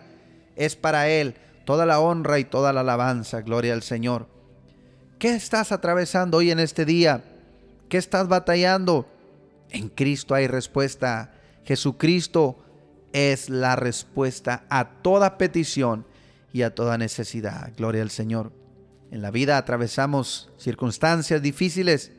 es 0.56 0.76
para 0.76 1.10
Él, 1.10 1.34
toda 1.66 1.84
la 1.84 2.00
honra 2.00 2.38
y 2.38 2.44
toda 2.44 2.72
la 2.72 2.80
alabanza, 2.80 3.42
gloria 3.42 3.74
al 3.74 3.82
Señor. 3.82 4.28
¿Qué 5.18 5.34
estás 5.34 5.72
atravesando 5.72 6.38
hoy 6.38 6.50
en 6.50 6.58
este 6.58 6.86
día? 6.86 7.22
¿Qué 7.90 7.98
estás 7.98 8.28
batallando? 8.28 9.06
En 9.68 9.90
Cristo 9.90 10.34
hay 10.34 10.46
respuesta. 10.46 11.34
Jesucristo 11.66 12.64
es 13.12 13.50
la 13.50 13.76
respuesta 13.76 14.64
a 14.70 15.02
toda 15.02 15.36
petición 15.36 16.06
y 16.50 16.62
a 16.62 16.74
toda 16.74 16.96
necesidad. 16.96 17.72
Gloria 17.76 18.00
al 18.00 18.10
Señor. 18.10 18.52
En 19.10 19.20
la 19.20 19.30
vida 19.30 19.58
atravesamos 19.58 20.50
circunstancias 20.56 21.42
difíciles 21.42 22.12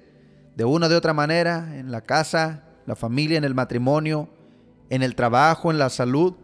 de 0.55 0.65
una 0.65 0.87
o 0.87 0.89
de 0.89 0.95
otra 0.95 1.13
manera, 1.13 1.77
en 1.77 1.91
la 1.91 2.01
casa, 2.01 2.63
la 2.85 2.95
familia, 2.95 3.37
en 3.37 3.43
el 3.43 3.55
matrimonio, 3.55 4.29
en 4.89 5.03
el 5.03 5.15
trabajo, 5.15 5.71
en 5.71 5.77
la 5.77 5.89
salud. 5.89 6.35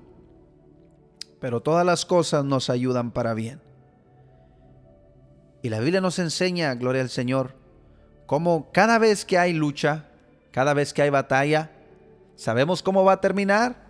Pero 1.39 1.61
todas 1.61 1.85
las 1.85 2.05
cosas 2.05 2.45
nos 2.45 2.69
ayudan 2.69 3.11
para 3.11 3.33
bien. 3.33 3.61
Y 5.61 5.69
la 5.69 5.79
Biblia 5.79 6.01
nos 6.01 6.19
enseña, 6.19 6.73
gloria 6.75 7.01
al 7.01 7.09
Señor, 7.09 7.55
cómo 8.25 8.71
cada 8.71 8.99
vez 8.99 9.25
que 9.25 9.37
hay 9.37 9.53
lucha, 9.53 10.05
cada 10.51 10.73
vez 10.73 10.93
que 10.93 11.01
hay 11.01 11.09
batalla, 11.09 11.71
sabemos 12.35 12.81
cómo 12.81 13.03
va 13.03 13.13
a 13.13 13.21
terminar. 13.21 13.87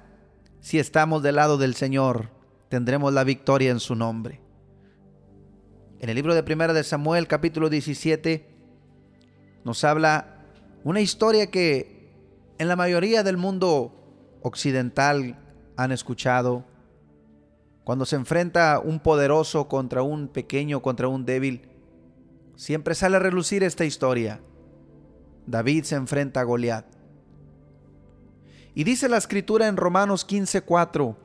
Si 0.60 0.80
estamos 0.80 1.22
del 1.24 1.36
lado 1.36 1.58
del 1.58 1.76
Señor, 1.76 2.30
tendremos 2.70 3.14
la 3.14 3.24
victoria 3.24 3.72
en 3.72 3.80
su 3.80 3.96
nombre. 3.96 4.42
En 6.00 6.10
el 6.10 6.16
libro 6.16 6.36
de 6.36 6.44
Primera 6.44 6.74
de 6.74 6.84
Samuel, 6.84 7.28
capítulo 7.28 7.70
17, 7.70 8.57
nos 9.68 9.84
habla 9.84 10.46
una 10.86 11.02
historia 11.02 11.52
que 11.52 12.10
en 12.58 12.70
la 12.70 12.78
mayoría 12.78 13.22
del 13.22 13.36
mundo 13.36 14.40
occidental 14.42 15.38
han 15.76 15.92
escuchado. 15.92 16.64
Cuando 17.84 18.06
se 18.06 18.16
enfrenta 18.16 18.80
un 18.80 19.02
poderoso 19.02 19.68
contra 19.68 20.04
un 20.04 20.30
pequeño, 20.30 20.82
contra 20.82 21.10
un 21.10 21.26
débil, 21.26 21.68
siempre 22.56 22.96
sale 22.96 23.18
a 23.18 23.20
relucir 23.20 23.62
esta 23.62 23.84
historia. 23.84 24.40
David 25.46 25.84
se 25.84 25.96
enfrenta 25.96 26.40
a 26.40 26.44
Goliat. 26.44 26.86
Y 28.74 28.86
dice 28.86 29.10
la 29.10 29.18
escritura 29.18 29.68
en 29.68 29.76
Romanos 29.76 30.26
15:4 30.26 31.18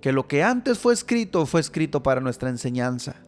que 0.00 0.10
lo 0.10 0.26
que 0.26 0.42
antes 0.42 0.76
fue 0.76 0.92
escrito 0.92 1.46
fue 1.46 1.60
escrito 1.60 2.02
para 2.02 2.20
nuestra 2.20 2.48
enseñanza 2.48 3.25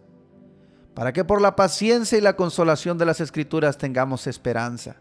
para 0.99 1.13
que 1.13 1.25
por 1.25 1.41
la 1.41 1.55
paciencia 1.55 2.19
y 2.19 2.21
la 2.21 2.35
consolación 2.35 2.99
de 2.99 3.07
las 3.07 3.21
escrituras 3.21 3.79
tengamos 3.79 4.27
esperanza. 4.27 4.97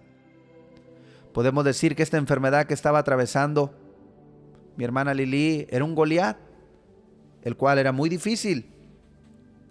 Podemos 1.33 1.65
decir 1.65 1.95
que 1.95 2.03
esta 2.03 2.17
enfermedad 2.17 2.67
que 2.67 2.75
estaba 2.75 2.99
atravesando 2.99 3.73
mi 4.75 4.83
hermana 4.83 5.15
Lili 5.15 5.65
era 5.71 5.83
un 5.83 5.95
Goliat, 5.95 6.37
el 7.41 7.57
cual 7.57 7.79
era 7.79 7.91
muy 7.91 8.09
difícil 8.09 8.71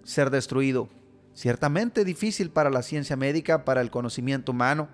ser 0.03 0.31
destruido. 0.31 0.89
Ciertamente 1.33 2.05
difícil 2.05 2.51
para 2.51 2.71
la 2.71 2.83
ciencia 2.83 3.15
médica, 3.15 3.65
para 3.65 3.81
el 3.81 3.93
conocimiento 3.93 4.51
humano. 4.51 4.89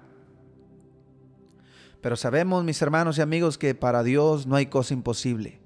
Pero 2.02 2.14
sabemos, 2.16 2.62
mis 2.62 2.82
hermanos 2.82 3.16
y 3.16 3.22
amigos, 3.22 3.56
que 3.56 3.74
para 3.74 4.02
Dios 4.02 4.46
no 4.46 4.56
hay 4.56 4.66
cosa 4.66 4.92
imposible. 4.92 5.62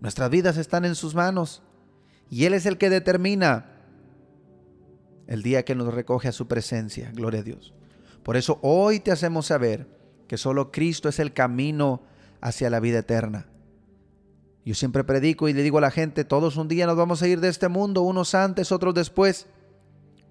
Nuestras 0.00 0.30
vidas 0.30 0.56
están 0.56 0.86
en 0.86 0.94
sus 0.94 1.14
manos 1.14 1.62
y 2.30 2.46
Él 2.46 2.54
es 2.54 2.64
el 2.64 2.78
que 2.78 2.88
determina 2.88 3.73
el 5.26 5.42
día 5.42 5.64
que 5.64 5.74
nos 5.74 5.92
recoge 5.92 6.28
a 6.28 6.32
su 6.32 6.46
presencia. 6.46 7.10
Gloria 7.14 7.40
a 7.40 7.44
Dios. 7.44 7.74
Por 8.22 8.36
eso 8.36 8.58
hoy 8.62 9.00
te 9.00 9.12
hacemos 9.12 9.46
saber 9.46 9.86
que 10.28 10.38
solo 10.38 10.72
Cristo 10.72 11.08
es 11.08 11.18
el 11.18 11.32
camino 11.32 12.02
hacia 12.40 12.70
la 12.70 12.80
vida 12.80 12.98
eterna. 12.98 13.46
Yo 14.64 14.74
siempre 14.74 15.04
predico 15.04 15.48
y 15.48 15.52
le 15.52 15.62
digo 15.62 15.78
a 15.78 15.82
la 15.82 15.90
gente, 15.90 16.24
todos 16.24 16.56
un 16.56 16.68
día 16.68 16.86
nos 16.86 16.96
vamos 16.96 17.22
a 17.22 17.28
ir 17.28 17.40
de 17.40 17.48
este 17.48 17.68
mundo, 17.68 18.02
unos 18.02 18.34
antes, 18.34 18.72
otros 18.72 18.94
después. 18.94 19.46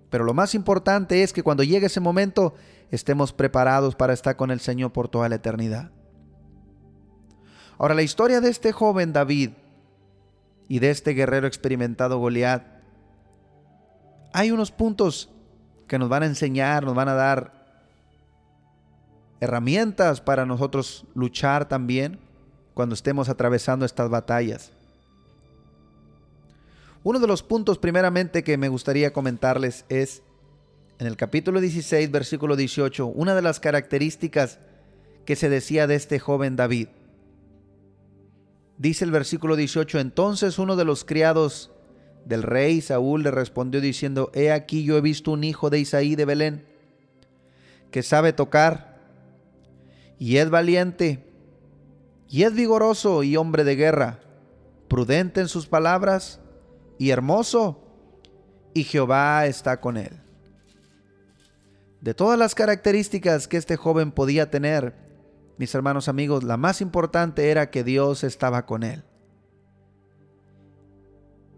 Pero 0.10 0.24
lo 0.24 0.34
más 0.34 0.56
importante 0.56 1.22
es 1.22 1.34
que 1.34 1.44
cuando 1.44 1.64
llegue 1.64 1.86
ese 1.86 2.00
momento 2.00 2.56
estemos 2.90 3.32
preparados 3.32 3.96
para 3.96 4.14
estar 4.14 4.36
con 4.36 4.50
el 4.50 4.60
Señor 4.60 4.92
por 4.92 5.08
toda 5.08 5.30
la 5.30 5.36
eternidad. 5.36 5.92
Ahora 7.78 7.96
la 7.96 8.02
historia 8.02 8.42
de 8.42 8.50
este 8.50 8.72
joven 8.72 9.14
David 9.14 9.52
y 10.68 10.80
de 10.80 10.90
este 10.90 11.12
guerrero 11.12 11.46
experimentado 11.46 12.18
Goliat 12.18 12.73
hay 14.34 14.52
unos 14.52 14.72
puntos 14.72 15.30
que 15.88 16.00
nos 16.00 16.10
van 16.10 16.24
a 16.24 16.26
enseñar, 16.26 16.84
nos 16.84 16.96
van 16.96 17.08
a 17.08 17.14
dar 17.14 17.64
herramientas 19.40 20.22
para 20.22 20.46
nosotros 20.46 21.06
luchar 21.14 21.68
también 21.68 22.20
cuando 22.74 22.96
estemos 22.96 23.30
atravesando 23.30 23.86
estas 23.86 24.10
batallas. 24.10 24.72
Uno 27.04 27.20
de 27.20 27.28
los 27.28 27.44
puntos 27.44 27.78
primeramente 27.78 28.44
que 28.44 28.58
me 28.58 28.70
gustaría 28.70 29.14
comentarles 29.14 29.86
es 29.90 30.24
en 31.00 31.08
el 31.08 31.18
capítulo 31.18 31.60
16, 31.60 32.10
versículo 32.12 32.56
18, 32.56 33.06
una 33.06 33.36
de 33.36 33.42
las 33.42 33.60
características 33.60 34.60
que 35.26 35.36
se 35.36 35.50
decía 35.50 35.86
de 35.86 35.96
este 35.96 36.20
joven 36.20 36.56
David. 36.56 36.88
Dice 38.78 39.06
el 39.06 39.12
versículo 39.12 39.56
18, 39.56 40.00
entonces 40.00 40.58
uno 40.58 40.76
de 40.76 40.86
los 40.86 41.04
criados 41.04 41.73
del 42.26 42.44
rey 42.44 42.82
Saúl 42.82 43.24
le 43.24 43.32
respondió 43.32 43.82
diciendo, 43.82 44.32
He 44.34 44.52
aquí 44.52 44.84
yo 44.84 44.98
he 44.98 45.02
visto 45.02 45.32
un 45.32 45.44
hijo 45.44 45.70
de 45.70 45.80
Isaí 45.80 46.16
de 46.16 46.26
Belén, 46.26 46.66
que 47.92 48.04
sabe 48.04 48.34
tocar, 48.34 49.00
y 50.18 50.38
es 50.38 50.50
valiente, 50.50 51.26
y 52.30 52.44
es 52.44 52.54
vigoroso 52.54 53.24
y 53.24 53.36
hombre 53.36 53.64
de 53.64 53.76
guerra, 53.76 54.20
prudente 54.88 55.42
en 55.42 55.48
sus 55.48 55.68
palabras, 55.68 56.40
y 56.98 57.10
hermoso, 57.10 57.84
y 58.74 58.84
Jehová 58.84 59.46
está 59.46 59.80
con 59.80 59.98
él. 59.98 60.22
De 62.02 62.14
todas 62.14 62.38
las 62.38 62.56
características 62.56 63.48
que 63.48 63.58
este 63.58 63.78
joven 63.78 64.12
podía 64.12 64.50
tener, 64.50 64.96
mis 65.58 65.74
hermanos 65.76 66.08
amigos, 66.08 66.44
la 66.44 66.58
más 66.58 66.82
importante 66.82 67.50
era 67.50 67.70
que 67.70 67.84
Dios 67.84 68.24
estaba 68.24 68.66
con 68.66 68.84
él. 68.84 69.04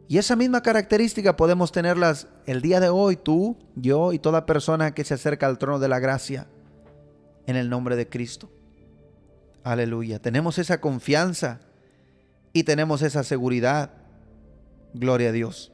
Y 0.08 0.20
esa 0.20 0.36
misma 0.36 0.62
característica 0.62 1.36
podemos 1.36 1.72
tenerlas 1.72 2.28
el 2.46 2.62
día 2.62 2.80
de 2.80 2.90
hoy, 2.90 3.16
tú, 3.16 3.58
yo 3.76 4.14
y 4.14 4.20
toda 4.20 4.46
persona 4.46 4.94
que 4.94 5.04
se 5.04 5.16
acerca 5.16 5.48
al 5.48 5.58
trono 5.58 5.80
de 5.80 5.88
la 5.88 6.00
gracia 6.00 6.48
en 7.48 7.56
el 7.56 7.70
nombre 7.70 7.96
de 7.96 8.08
Cristo. 8.08 8.50
Aleluya. 9.64 10.20
Tenemos 10.20 10.60
esa 10.60 10.80
confianza 10.80 11.60
y 12.54 12.64
tenemos 12.64 13.02
esa 13.02 13.24
seguridad. 13.24 13.92
Gloria 14.94 15.30
a 15.30 15.32
Dios. 15.32 15.72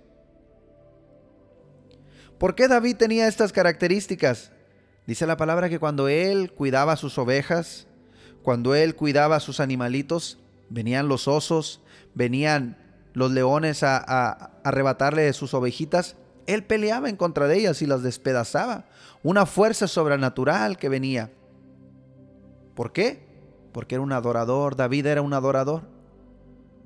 ¿Por 2.38 2.56
qué 2.56 2.68
David 2.70 2.96
tenía 2.96 3.28
estas 3.28 3.52
características? 3.52 4.52
Dice 5.06 5.28
la 5.28 5.38
palabra 5.38 5.68
que 5.68 5.78
cuando 5.78 6.08
él 6.08 6.54
cuidaba 6.54 6.96
sus 6.96 7.18
ovejas, 7.18 7.86
cuando 8.44 8.76
él 8.76 8.96
cuidaba 8.96 9.42
sus 9.42 9.60
animalitos, 9.60 10.40
venían 10.70 11.08
los 11.08 11.28
osos, 11.28 11.82
venían 12.16 12.78
los 13.14 13.32
leones 13.32 13.84
a, 13.84 14.52
arrebatarle 14.64 15.32
sus 15.34 15.54
ovejitas, 15.54 16.16
él 16.48 16.64
peleaba 16.64 17.10
en 17.10 17.16
contra 17.16 17.48
de 17.48 17.58
ellas 17.58 17.82
y 17.82 17.86
las 17.86 18.04
despedazaba. 18.04 18.86
Una 19.24 19.46
fuerza 19.46 19.88
sobrenatural 19.88 20.78
que 20.78 20.90
venía. 20.90 21.32
¿Por 22.76 22.92
qué? 22.92 23.26
Porque 23.72 23.96
era 23.96 24.02
un 24.02 24.12
adorador, 24.12 24.76
David 24.76 25.06
era 25.06 25.22
un 25.22 25.34
adorador. 25.34 25.84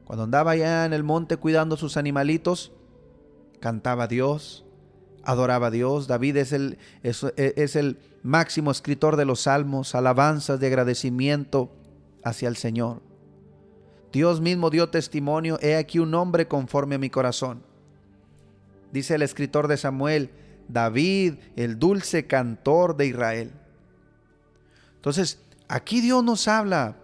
Cuando 0.06 0.24
andaba 0.24 0.52
allá 0.52 0.86
en 0.86 0.94
el 0.94 1.04
monte 1.04 1.38
cuidando 1.38 1.78
sus 1.78 1.98
animalitos, 1.98 2.72
cantaba 3.60 4.04
a 4.04 4.08
Dios, 4.08 4.66
adoraba 5.24 5.68
a 5.68 5.72
Dios. 5.72 6.08
David 6.08 6.38
es 6.38 6.54
el, 6.54 6.78
es, 7.02 7.24
es 7.36 7.76
el 7.76 7.98
máximo 8.22 8.72
escritor 8.72 9.16
de 9.16 9.26
los 9.26 9.42
salmos, 9.42 9.96
alabanzas 9.96 10.60
de 10.60 10.68
agradecimiento 10.68 11.72
hacia 12.24 12.50
el 12.50 12.58
Señor. 12.58 13.02
Dios 14.16 14.40
mismo 14.40 14.70
dio 14.70 14.88
testimonio, 14.88 15.60
he 15.62 15.76
aquí 15.76 16.00
un 16.00 16.14
hombre 16.14 16.48
conforme 16.48 16.96
a 16.96 16.98
mi 16.98 17.10
corazón. 17.10 17.62
Dice 18.94 19.16
el 19.16 19.22
escritor 19.24 19.68
de 19.68 19.76
Samuel, 19.76 20.30
David, 20.70 21.34
el 21.58 21.80
dulce 21.80 22.26
cantor 22.26 22.96
de 22.96 23.08
Israel. 23.08 23.52
Entonces, 24.96 25.42
aquí 25.68 26.00
Dios 26.00 26.24
nos 26.24 26.48
habla 26.48 26.96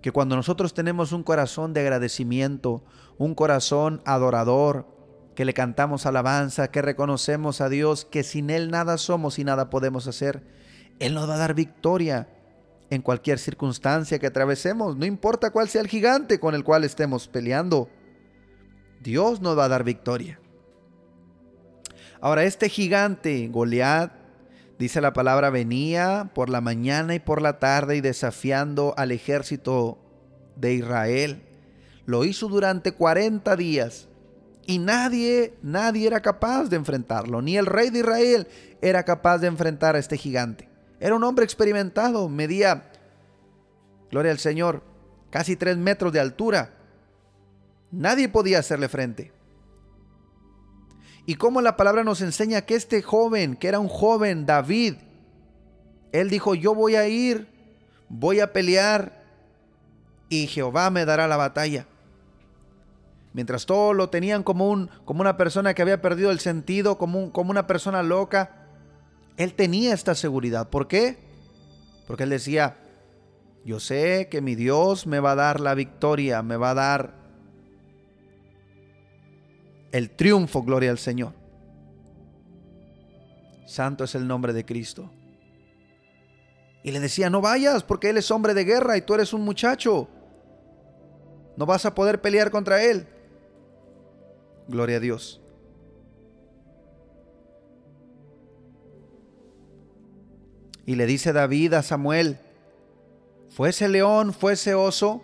que 0.00 0.10
cuando 0.10 0.36
nosotros 0.36 0.72
tenemos 0.72 1.12
un 1.12 1.22
corazón 1.22 1.74
de 1.74 1.82
agradecimiento, 1.82 2.82
un 3.18 3.34
corazón 3.34 4.00
adorador, 4.06 4.86
que 5.34 5.44
le 5.44 5.52
cantamos 5.52 6.06
alabanza, 6.06 6.70
que 6.70 6.80
reconocemos 6.80 7.60
a 7.60 7.68
Dios, 7.68 8.06
que 8.06 8.22
sin 8.22 8.48
Él 8.48 8.70
nada 8.70 8.96
somos 8.96 9.38
y 9.38 9.44
nada 9.44 9.68
podemos 9.68 10.06
hacer, 10.06 10.42
Él 10.98 11.12
nos 11.12 11.28
va 11.28 11.34
a 11.34 11.38
dar 11.38 11.52
victoria 11.52 12.26
en 12.90 13.02
cualquier 13.02 13.38
circunstancia 13.38 14.18
que 14.18 14.26
atravesemos, 14.26 14.96
no 14.96 15.06
importa 15.06 15.50
cuál 15.50 15.68
sea 15.68 15.80
el 15.80 15.88
gigante 15.88 16.38
con 16.38 16.54
el 16.54 16.64
cual 16.64 16.84
estemos 16.84 17.28
peleando, 17.28 17.88
Dios 19.00 19.40
nos 19.40 19.58
va 19.58 19.64
a 19.66 19.68
dar 19.68 19.84
victoria. 19.84 20.40
Ahora, 22.20 22.44
este 22.44 22.68
gigante, 22.68 23.48
Goliat, 23.48 24.12
dice 24.78 25.00
la 25.00 25.12
palabra, 25.12 25.50
venía 25.50 26.30
por 26.34 26.48
la 26.48 26.60
mañana 26.60 27.14
y 27.14 27.18
por 27.18 27.42
la 27.42 27.58
tarde 27.58 27.96
y 27.96 28.00
desafiando 28.00 28.94
al 28.96 29.12
ejército 29.12 29.98
de 30.56 30.74
Israel. 30.74 31.42
Lo 32.06 32.24
hizo 32.24 32.48
durante 32.48 32.92
40 32.92 33.56
días 33.56 34.08
y 34.66 34.78
nadie, 34.78 35.54
nadie 35.62 36.06
era 36.06 36.20
capaz 36.20 36.68
de 36.68 36.76
enfrentarlo. 36.76 37.42
Ni 37.42 37.56
el 37.56 37.66
rey 37.66 37.90
de 37.90 38.00
Israel 38.00 38.46
era 38.80 39.02
capaz 39.02 39.38
de 39.38 39.48
enfrentar 39.48 39.96
a 39.96 39.98
este 39.98 40.16
gigante. 40.16 40.68
Era 41.04 41.16
un 41.16 41.24
hombre 41.24 41.44
experimentado, 41.44 42.30
medía, 42.30 42.90
gloria 44.10 44.32
al 44.32 44.38
Señor, 44.38 44.82
casi 45.28 45.54
tres 45.54 45.76
metros 45.76 46.14
de 46.14 46.20
altura. 46.20 46.70
Nadie 47.90 48.30
podía 48.30 48.60
hacerle 48.60 48.88
frente. 48.88 49.30
Y 51.26 51.34
como 51.34 51.60
la 51.60 51.76
palabra 51.76 52.04
nos 52.04 52.22
enseña 52.22 52.62
que 52.62 52.74
este 52.74 53.02
joven, 53.02 53.54
que 53.54 53.68
era 53.68 53.80
un 53.80 53.88
joven 53.88 54.46
David, 54.46 54.94
él 56.12 56.30
dijo, 56.30 56.54
yo 56.54 56.74
voy 56.74 56.94
a 56.94 57.06
ir, 57.06 57.48
voy 58.08 58.40
a 58.40 58.54
pelear 58.54 59.26
y 60.30 60.46
Jehová 60.46 60.88
me 60.88 61.04
dará 61.04 61.28
la 61.28 61.36
batalla. 61.36 61.86
Mientras 63.34 63.66
todos 63.66 63.94
lo 63.94 64.08
tenían 64.08 64.42
como, 64.42 64.70
un, 64.70 64.88
como 65.04 65.20
una 65.20 65.36
persona 65.36 65.74
que 65.74 65.82
había 65.82 66.00
perdido 66.00 66.30
el 66.30 66.40
sentido, 66.40 66.96
como, 66.96 67.30
como 67.30 67.50
una 67.50 67.66
persona 67.66 68.02
loca, 68.02 68.63
él 69.36 69.54
tenía 69.54 69.94
esta 69.94 70.14
seguridad. 70.14 70.70
¿Por 70.70 70.88
qué? 70.88 71.18
Porque 72.06 72.24
él 72.24 72.30
decía, 72.30 72.76
yo 73.64 73.80
sé 73.80 74.28
que 74.30 74.40
mi 74.40 74.54
Dios 74.54 75.06
me 75.06 75.20
va 75.20 75.32
a 75.32 75.36
dar 75.36 75.60
la 75.60 75.74
victoria, 75.74 76.42
me 76.42 76.56
va 76.56 76.70
a 76.70 76.74
dar 76.74 77.14
el 79.92 80.10
triunfo, 80.10 80.62
gloria 80.62 80.90
al 80.90 80.98
Señor. 80.98 81.32
Santo 83.66 84.04
es 84.04 84.14
el 84.14 84.26
nombre 84.26 84.52
de 84.52 84.64
Cristo. 84.64 85.10
Y 86.82 86.90
le 86.90 87.00
decía, 87.00 87.30
no 87.30 87.40
vayas 87.40 87.82
porque 87.82 88.10
Él 88.10 88.18
es 88.18 88.30
hombre 88.30 88.54
de 88.54 88.64
guerra 88.64 88.96
y 88.96 89.02
tú 89.02 89.14
eres 89.14 89.32
un 89.32 89.42
muchacho. 89.42 90.08
No 91.56 91.64
vas 91.64 91.86
a 91.86 91.94
poder 91.94 92.20
pelear 92.20 92.50
contra 92.50 92.82
Él. 92.84 93.06
Gloria 94.68 94.98
a 94.98 95.00
Dios. 95.00 95.40
Y 100.86 100.96
le 100.96 101.06
dice 101.06 101.32
David 101.32 101.74
a 101.74 101.82
Samuel, 101.82 102.38
fuese 103.48 103.88
león, 103.88 104.32
fuese 104.32 104.74
oso, 104.74 105.22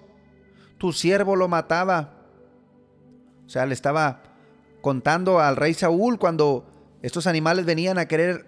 tu 0.79 0.92
siervo 0.92 1.37
lo 1.37 1.49
mataba. 1.49 2.14
O 3.46 3.49
sea, 3.49 3.66
le 3.66 3.75
estaba 3.75 4.23
contando 4.81 5.40
al 5.40 5.57
rey 5.57 5.75
Saúl 5.75 6.18
cuando 6.18 6.66
estos 7.03 7.27
animales 7.27 7.66
venían 7.66 7.99
a 7.99 8.07
querer 8.07 8.46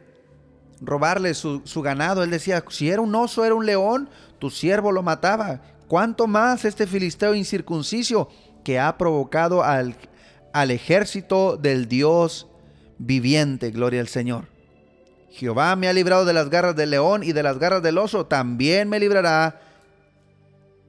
robarle 0.80 1.34
su, 1.34 1.62
ganado. 1.82 2.22
Él 2.22 2.30
decía, 2.30 2.64
si 2.68 2.90
era 2.90 3.02
un 3.02 3.14
oso, 3.14 3.44
era 3.44 3.54
un 3.54 3.66
león, 3.66 4.08
tu 4.38 4.50
siervo 4.50 4.92
lo 4.92 5.02
mataba. 5.02 5.60
¿Cuánto 5.88 6.26
más 6.26 6.64
este 6.64 6.86
filisteo 6.86 7.34
incircunciso 7.34 8.28
que 8.64 8.78
ha 8.78 8.96
provocado 8.96 9.62
al, 9.62 9.96
al 10.52 10.70
ejército 10.70 11.56
del 11.56 11.88
Dios 11.88 12.48
viviente? 12.98 13.70
Gloria 13.70 14.00
al 14.00 14.08
Señor. 14.08 14.51
Jehová 15.32 15.74
me 15.76 15.88
ha 15.88 15.92
librado 15.92 16.24
de 16.24 16.34
las 16.34 16.50
garras 16.50 16.76
del 16.76 16.90
león 16.90 17.22
y 17.22 17.32
de 17.32 17.42
las 17.42 17.58
garras 17.58 17.82
del 17.82 17.96
oso, 17.96 18.26
también 18.26 18.88
me 18.88 19.00
librará 19.00 19.60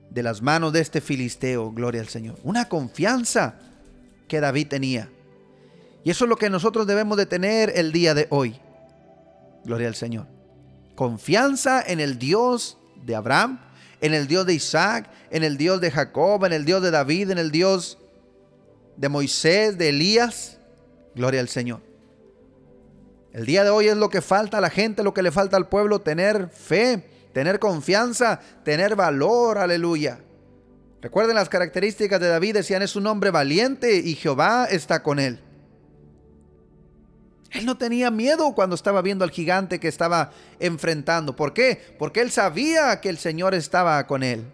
de 0.10 0.21
las 0.21 0.41
manos 0.41 0.73
de 0.73 0.82
este 0.82 0.99
filisteo. 0.99 1.71
Gloria 1.71 2.01
al 2.01 2.10
Señor. 2.10 2.38
Una 2.43 2.67
confianza 2.67 3.56
que 4.27 4.41
David 4.41 4.67
tenía. 4.67 5.10
Y 6.03 6.12
eso 6.12 6.25
es 6.25 6.29
lo 6.29 6.36
que 6.36 6.49
nosotros 6.49 6.86
debemos 6.86 7.17
de 7.17 7.25
tener 7.25 7.71
el 7.75 7.93
día 7.93 8.13
de 8.13 8.27
hoy. 8.29 8.60
Gloria 9.63 9.88
al 9.88 9.95
Señor. 9.95 10.27
Confianza 10.95 11.82
en 11.82 12.01
el 12.01 12.19
Dios 12.19 12.77
de 13.06 13.15
Abraham, 13.15 13.62
en 14.01 14.13
el 14.13 14.27
Dios 14.27 14.45
de 14.45 14.56
Isaac, 14.56 15.10
en 15.32 15.43
el 15.43 15.56
Dios 15.56 15.79
de 15.79 15.89
Jacob, 15.89 16.43
en 16.43 16.51
el 16.51 16.65
Dios 16.65 16.84
de 16.84 16.91
David, 16.91 17.32
en 17.32 17.38
el 17.38 17.49
Dios 17.49 17.97
de 18.97 19.08
Moisés, 19.08 19.77
de 19.77 19.89
Elías. 19.89 20.58
Gloria 21.15 21.39
al 21.39 21.47
Señor. 21.47 21.92
El 23.34 23.48
día 23.48 23.63
de 23.63 23.72
hoy 23.72 23.88
es 23.88 23.98
lo 23.98 24.10
que 24.10 24.22
falta 24.22 24.60
a 24.60 24.62
la 24.62 24.69
gente, 24.69 25.04
lo 25.04 25.13
que 25.13 25.24
le 25.24 25.32
falta 25.32 25.58
al 25.58 25.67
pueblo, 25.67 26.00
tener 26.00 26.50
fe, 26.50 27.04
tener 27.34 27.58
confianza, 27.58 28.39
tener 28.63 28.96
valor, 28.96 29.58
aleluya. 29.58 30.19
Recuerden 31.02 31.36
las 31.36 31.50
características 31.50 32.19
de 32.22 32.28
David, 32.28 32.54
decían 32.54 32.84
es 32.84 32.96
un 32.96 33.08
hombre 33.08 33.32
valiente 33.32 33.98
y 33.98 34.13
Jehová 34.13 34.67
está 34.69 35.02
con 35.02 35.19
él. 35.19 35.39
Él 37.50 37.65
no 37.65 37.78
tenía 37.78 38.12
miedo 38.12 38.54
cuando 38.54 38.76
estaba 38.76 39.02
viendo 39.02 39.24
al 39.24 39.32
gigante 39.32 39.80
que 39.80 39.88
estaba 39.88 40.32
enfrentando. 40.60 41.36
¿Por 41.36 41.54
qué? 41.54 41.96
Porque 41.98 42.22
él 42.22 42.32
sabía 42.32 43.02
que 43.02 43.10
el 43.10 43.17
Señor 43.17 43.56
estaba 43.56 44.06
con 44.06 44.22
él. 44.24 44.46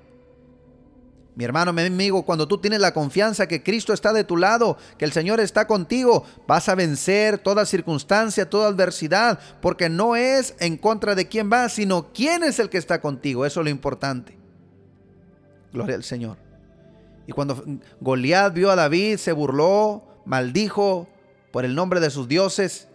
Mi 1.40 1.46
hermano, 1.46 1.72
mi 1.72 1.84
amigo, 1.84 2.26
cuando 2.26 2.50
tú 2.50 2.58
tienes 2.58 2.82
la 2.82 2.94
confianza 2.94 3.48
que 3.48 3.64
Cristo 3.64 3.94
está 3.94 4.12
de 4.12 4.26
tu 4.26 4.36
lado, 4.36 4.78
que 4.98 5.06
el 5.06 5.14
Señor 5.14 5.40
está 5.40 5.68
contigo, 5.68 6.26
vas 6.46 6.68
a 6.68 6.76
vencer 6.76 7.38
toda 7.38 7.66
circunstancia, 7.66 8.50
toda 8.50 8.68
adversidad, 8.68 9.40
porque 9.62 9.88
no 9.88 10.18
es 10.18 10.54
en 10.60 10.76
contra 10.76 11.16
de 11.16 11.30
quién 11.30 11.50
va, 11.50 11.70
sino 11.70 12.12
quién 12.12 12.44
es 12.44 12.60
el 12.60 12.70
que 12.70 12.78
está 12.78 13.00
contigo. 13.00 13.46
Eso 13.46 13.62
es 13.62 13.64
lo 13.64 13.70
importante. 13.70 14.38
Gloria 15.72 15.96
al 15.96 16.04
Señor. 16.04 16.36
Y 17.26 17.32
cuando 17.32 17.64
Goliat 18.02 18.54
vio 18.54 18.70
a 18.70 18.76
David, 18.76 19.16
se 19.16 19.32
burló, 19.32 20.04
maldijo 20.26 21.08
por 21.54 21.64
el 21.64 21.74
nombre 21.74 22.02
de 22.02 22.10
sus 22.10 22.28
dioses, 22.28 22.90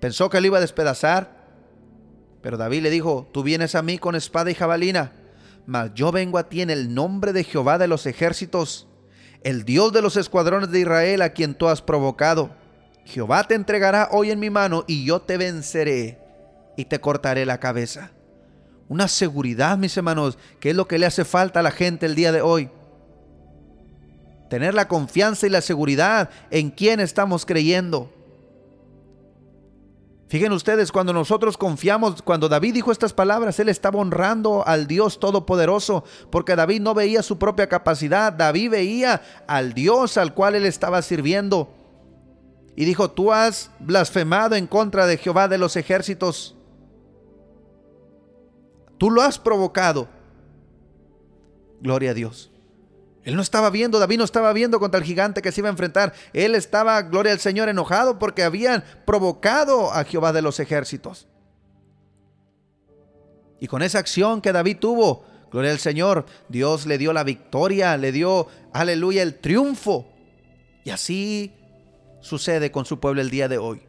Pensó 0.00 0.30
que 0.30 0.40
le 0.40 0.48
iba 0.48 0.58
a 0.58 0.60
despedazar. 0.60 1.46
Pero 2.42 2.56
David 2.56 2.82
le 2.82 2.90
dijo, 2.90 3.28
tú 3.30 3.44
vienes 3.44 3.76
a 3.76 3.82
mí 3.82 3.98
con 3.98 4.16
espada 4.16 4.50
y 4.50 4.54
jabalina, 4.54 5.12
mas 5.66 5.92
yo 5.94 6.12
vengo 6.12 6.38
a 6.38 6.48
ti 6.48 6.62
en 6.62 6.70
el 6.70 6.94
nombre 6.94 7.32
de 7.32 7.44
Jehová 7.44 7.76
de 7.78 7.88
los 7.88 8.06
ejércitos, 8.06 8.86
el 9.42 9.64
Dios 9.64 9.92
de 9.92 10.02
los 10.02 10.16
escuadrones 10.16 10.70
de 10.70 10.80
Israel 10.80 11.22
a 11.22 11.30
quien 11.30 11.54
tú 11.54 11.68
has 11.68 11.82
provocado. 11.82 12.50
Jehová 13.04 13.44
te 13.44 13.54
entregará 13.54 14.08
hoy 14.12 14.30
en 14.30 14.40
mi 14.40 14.50
mano 14.50 14.84
y 14.86 15.04
yo 15.04 15.20
te 15.20 15.36
venceré 15.36 16.18
y 16.76 16.84
te 16.84 17.00
cortaré 17.00 17.46
la 17.46 17.58
cabeza. 17.58 18.10
Una 18.88 19.08
seguridad, 19.08 19.76
mis 19.78 19.96
hermanos, 19.96 20.38
que 20.60 20.70
es 20.70 20.76
lo 20.76 20.86
que 20.86 20.98
le 20.98 21.06
hace 21.06 21.24
falta 21.24 21.60
a 21.60 21.62
la 21.62 21.70
gente 21.72 22.06
el 22.06 22.14
día 22.14 22.30
de 22.30 22.40
hoy. 22.40 22.70
Tener 24.48 24.74
la 24.74 24.86
confianza 24.86 25.46
y 25.46 25.50
la 25.50 25.60
seguridad 25.60 26.30
en 26.50 26.70
quién 26.70 27.00
estamos 27.00 27.44
creyendo. 27.44 28.12
Fíjense 30.28 30.54
ustedes, 30.54 30.90
cuando 30.90 31.12
nosotros 31.12 31.56
confiamos, 31.56 32.20
cuando 32.20 32.48
David 32.48 32.74
dijo 32.74 32.90
estas 32.90 33.12
palabras, 33.12 33.60
él 33.60 33.68
estaba 33.68 34.00
honrando 34.00 34.66
al 34.66 34.88
Dios 34.88 35.20
Todopoderoso, 35.20 36.02
porque 36.30 36.56
David 36.56 36.80
no 36.80 36.94
veía 36.94 37.22
su 37.22 37.38
propia 37.38 37.68
capacidad, 37.68 38.32
David 38.32 38.70
veía 38.70 39.22
al 39.46 39.72
Dios 39.72 40.16
al 40.16 40.34
cual 40.34 40.56
él 40.56 40.66
estaba 40.66 41.00
sirviendo. 41.02 41.72
Y 42.74 42.84
dijo, 42.84 43.10
tú 43.10 43.32
has 43.32 43.70
blasfemado 43.78 44.56
en 44.56 44.66
contra 44.66 45.06
de 45.06 45.16
Jehová 45.16 45.46
de 45.46 45.58
los 45.58 45.76
ejércitos. 45.76 46.56
Tú 48.98 49.10
lo 49.10 49.22
has 49.22 49.38
provocado. 49.38 50.08
Gloria 51.80 52.10
a 52.10 52.14
Dios. 52.14 52.50
Él 53.26 53.34
no 53.34 53.42
estaba 53.42 53.70
viendo, 53.70 53.98
David 53.98 54.18
no 54.18 54.24
estaba 54.24 54.52
viendo 54.52 54.78
contra 54.78 54.98
el 54.98 55.04
gigante 55.04 55.42
que 55.42 55.50
se 55.50 55.60
iba 55.60 55.68
a 55.68 55.72
enfrentar. 55.72 56.14
Él 56.32 56.54
estaba, 56.54 57.02
gloria 57.02 57.32
al 57.32 57.40
Señor, 57.40 57.68
enojado 57.68 58.20
porque 58.20 58.44
habían 58.44 58.84
provocado 59.04 59.92
a 59.92 60.04
Jehová 60.04 60.32
de 60.32 60.42
los 60.42 60.60
ejércitos. 60.60 61.26
Y 63.58 63.66
con 63.66 63.82
esa 63.82 63.98
acción 63.98 64.40
que 64.40 64.52
David 64.52 64.76
tuvo, 64.78 65.24
gloria 65.50 65.72
al 65.72 65.80
Señor, 65.80 66.24
Dios 66.48 66.86
le 66.86 66.98
dio 66.98 67.12
la 67.12 67.24
victoria, 67.24 67.96
le 67.96 68.12
dio, 68.12 68.46
aleluya, 68.72 69.24
el 69.24 69.40
triunfo. 69.40 70.06
Y 70.84 70.90
así 70.90 71.52
sucede 72.20 72.70
con 72.70 72.84
su 72.84 73.00
pueblo 73.00 73.22
el 73.22 73.30
día 73.30 73.48
de 73.48 73.58
hoy. 73.58 73.82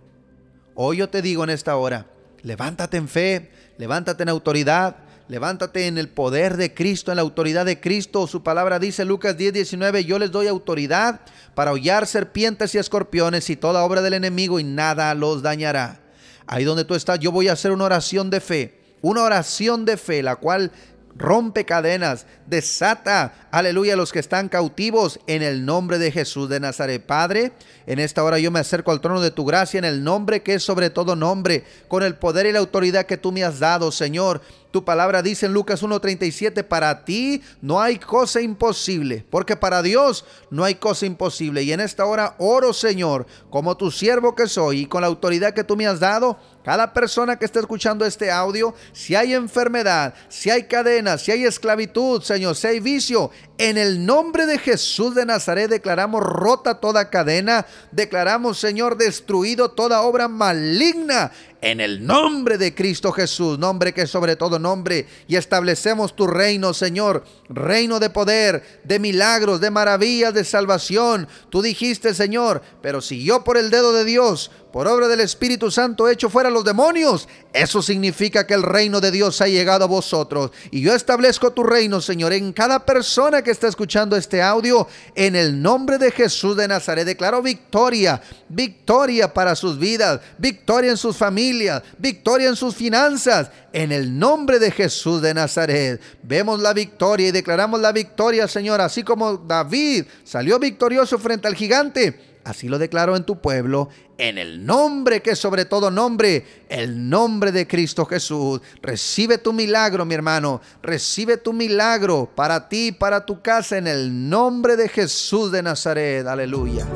Hoy 0.74 0.98
yo 0.98 1.10
te 1.10 1.22
digo 1.22 1.44
en 1.44 1.52
esta 1.52 1.78
hora, 1.78 2.08
levántate 2.42 2.98
en 2.98 3.08
fe, 3.08 3.52
levántate 3.78 4.24
en 4.24 4.30
autoridad, 4.30 4.96
Levántate 5.30 5.88
en 5.88 5.98
el 5.98 6.08
poder 6.08 6.56
de 6.56 6.74
Cristo, 6.74 7.12
en 7.12 7.18
la 7.18 7.22
autoridad 7.22 7.66
de 7.66 7.82
Cristo. 7.82 8.28
Su 8.28 8.44
palabra 8.44 8.80
dice 8.80 9.04
Lucas 9.04 9.36
10, 9.36 9.52
19, 9.52 10.06
yo 10.06 10.20
les 10.20 10.32
doy 10.32 10.48
autoridad 10.48 11.20
para 11.54 11.74
hollar 11.74 12.08
serpientes 12.08 12.74
y 12.74 12.78
escorpiones 12.78 13.50
y 13.50 13.58
toda 13.58 13.84
obra 13.84 14.02
del 14.02 14.14
enemigo 14.14 14.58
y 14.58 14.64
nada 14.64 15.14
los 15.16 15.42
dañará. 15.42 16.00
Ahí 16.46 16.64
donde 16.64 16.86
tú 16.86 16.96
estás, 16.96 17.20
yo 17.20 17.34
voy 17.34 17.50
a 17.50 17.54
hacer 17.54 17.74
una 17.74 17.84
oración 17.84 18.30
de 18.30 18.40
fe. 18.40 18.80
Una 19.02 19.24
oración 19.24 19.84
de 19.84 19.98
fe, 19.98 20.24
la 20.24 20.38
cual 20.38 20.72
rompe 21.18 21.66
cadenas, 21.66 22.26
desata, 22.46 23.48
aleluya, 23.52 23.94
a 23.94 23.98
los 23.98 24.12
que 24.12 24.20
están 24.20 24.50
cautivos 24.50 25.20
en 25.28 25.42
el 25.42 25.66
nombre 25.66 25.98
de 25.98 26.12
Jesús 26.12 26.48
de 26.48 26.60
Nazaret. 26.60 27.06
Padre, 27.06 27.54
en 27.86 28.00
esta 28.00 28.24
hora 28.24 28.40
yo 28.40 28.52
me 28.52 28.60
acerco 28.60 28.92
al 28.92 29.02
trono 29.02 29.20
de 29.20 29.32
tu 29.32 29.44
gracia 29.44 29.80
en 29.80 29.86
el 29.86 30.04
nombre 30.04 30.44
que 30.44 30.56
es 30.56 30.64
sobre 30.64 30.90
todo 30.90 31.16
nombre, 31.16 31.64
con 31.88 32.04
el 32.04 32.16
poder 32.16 32.46
y 32.46 32.52
la 32.52 32.60
autoridad 32.60 33.06
que 33.06 33.18
tú 33.18 33.32
me 33.32 33.44
has 33.44 33.60
dado, 33.60 33.92
Señor. 33.92 34.42
Tu 34.78 34.86
palabra 34.86 35.24
dice 35.24 35.48
en 35.48 35.54
Lucas 35.54 35.82
1.37, 35.82 36.64
para 36.64 37.04
ti 37.04 37.42
no 37.64 37.82
hay 37.82 37.98
cosa 37.98 38.42
imposible, 38.42 39.26
porque 39.32 39.56
para 39.56 39.82
Dios 39.82 40.24
no 40.52 40.64
hay 40.64 40.76
cosa 40.76 41.08
imposible. 41.08 41.64
Y 41.64 41.72
en 41.72 41.80
esta 41.80 42.06
hora 42.06 42.36
oro, 42.38 42.74
Señor, 42.74 43.26
como 43.50 43.76
tu 43.76 43.90
siervo 43.90 44.36
que 44.36 44.46
soy 44.46 44.82
y 44.82 44.86
con 44.86 45.02
la 45.02 45.08
autoridad 45.08 45.56
que 45.56 45.64
tú 45.64 45.76
me 45.76 45.88
has 45.88 46.00
dado, 46.00 46.38
cada 46.68 46.92
persona 46.92 47.40
que 47.40 47.46
esté 47.46 47.60
escuchando 47.60 48.06
este 48.06 48.30
audio, 48.30 48.76
si 48.92 49.16
hay 49.16 49.34
enfermedad, 49.34 50.14
si 50.28 50.50
hay 50.50 50.64
cadenas, 50.64 51.22
si 51.22 51.32
hay 51.32 51.46
esclavitud, 51.46 52.22
Señor, 52.22 52.58
si 52.58 52.68
hay 52.68 52.82
vicio, 52.82 53.32
en 53.58 53.78
el 53.78 54.06
nombre 54.06 54.46
de 54.46 54.60
Jesús 54.60 55.16
de 55.16 55.26
Nazaret 55.26 55.70
declaramos 55.70 56.22
rota 56.22 56.82
toda 56.82 57.10
cadena, 57.10 57.66
declaramos, 57.94 58.60
Señor, 58.60 58.98
destruido 58.98 59.72
toda 59.72 60.02
obra 60.02 60.28
maligna 60.28 61.32
en 61.62 61.80
el 61.80 62.06
nombre 62.06 62.58
de 62.58 62.76
Cristo 62.76 63.12
Jesús, 63.12 63.58
nombre 63.58 63.94
que 63.94 64.06
sobre 64.06 64.36
todo 64.36 64.60
nombre, 64.60 65.08
y 65.28 65.38
establecemos 65.38 66.16
tu 66.16 66.28
reino, 66.28 66.74
Señor, 66.74 67.24
reino 67.50 68.00
de 68.00 68.10
poder, 68.10 68.82
de 68.84 69.00
milagros, 69.00 69.60
de 69.60 69.72
maravillas, 69.72 70.34
de 70.34 70.44
salvación. 70.44 71.28
Tú 71.50 71.62
dijiste, 71.62 72.14
Señor, 72.14 72.62
pero 72.82 73.02
si 73.02 73.24
yo 73.24 73.44
por 73.44 73.58
el 73.58 73.72
dedo 73.72 73.94
de 73.94 74.06
Dios 74.06 74.52
por 74.78 74.88
obra 74.88 75.08
del 75.08 75.22
Espíritu 75.22 75.72
Santo 75.72 76.08
hecho 76.08 76.30
fuera 76.30 76.52
los 76.52 76.64
demonios, 76.64 77.28
eso 77.52 77.82
significa 77.82 78.46
que 78.46 78.54
el 78.54 78.62
reino 78.62 79.02
de 79.02 79.10
Dios 79.10 79.42
ha 79.42 79.48
llegado 79.48 79.86
a 79.86 79.88
vosotros. 79.88 80.52
Y 80.70 80.82
yo 80.82 80.94
establezco 80.94 81.52
tu 81.52 81.64
reino, 81.64 82.00
Señor, 82.00 82.32
en 82.32 82.54
cada 82.54 82.86
persona 82.86 83.42
que 83.42 83.50
está 83.50 83.68
escuchando 83.68 84.16
este 84.16 84.40
audio. 84.40 84.88
En 85.16 85.36
el 85.36 85.60
nombre 85.60 85.98
de 85.98 86.12
Jesús 86.12 86.56
de 86.56 86.68
Nazaret 86.68 87.08
declaro 87.08 87.42
victoria, 87.42 88.22
victoria 88.50 89.34
para 89.34 89.56
sus 89.56 89.80
vidas, 89.80 90.20
victoria 90.38 90.92
en 90.92 90.98
sus 90.98 91.18
familias, 91.18 91.82
victoria 91.98 92.48
en 92.48 92.56
sus 92.56 92.76
finanzas. 92.76 93.50
En 93.74 93.92
el 93.92 94.20
nombre 94.20 94.60
de 94.60 94.70
Jesús 94.70 95.24
de 95.24 95.34
Nazaret 95.34 96.00
vemos 96.22 96.60
la 96.60 96.74
victoria 96.74 97.30
y 97.30 97.32
declaramos 97.32 97.82
la 97.82 97.92
victoria, 97.92 98.48
Señor, 98.48 98.80
así 98.82 99.02
como 99.02 99.38
David 99.38 100.06
salió 100.24 100.60
victorioso 100.60 101.18
frente 101.18 101.48
al 101.48 101.56
gigante 101.56 102.37
Así 102.48 102.70
lo 102.70 102.80
declaro 102.80 103.18
en 103.18 103.26
tu 103.26 103.42
pueblo, 103.42 103.90
en 104.18 104.38
el 104.38 104.66
nombre 104.66 105.22
que 105.22 105.36
sobre 105.36 105.66
todo 105.66 105.92
nombre, 105.92 106.46
el 106.70 107.10
nombre 107.10 107.52
de 107.52 107.68
Cristo 107.68 108.06
Jesús. 108.06 108.62
Recibe 108.82 109.38
tu 109.38 109.52
milagro, 109.52 110.06
mi 110.06 110.16
hermano. 110.16 110.62
Recibe 110.82 111.36
tu 111.36 111.52
milagro 111.52 112.32
para 112.34 112.70
ti, 112.70 112.94
para 112.94 113.26
tu 113.26 113.42
casa, 113.42 113.78
en 113.78 113.88
el 113.88 114.30
nombre 114.30 114.78
de 114.78 114.88
Jesús 114.88 115.52
de 115.52 115.62
Nazaret. 115.62 116.26
Aleluya. 116.26 116.88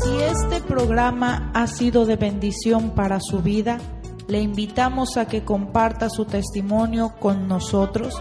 Si 0.00 0.14
este 0.22 0.60
programa 0.68 1.50
ha 1.54 1.66
sido 1.66 2.06
de 2.06 2.14
bendición 2.14 2.94
para 2.94 3.18
su 3.18 3.42
vida, 3.42 3.80
le 4.28 4.40
invitamos 4.40 5.16
a 5.16 5.26
que 5.26 5.44
comparta 5.44 6.08
su 6.10 6.24
testimonio 6.24 7.14
con 7.20 7.46
nosotros 7.48 8.20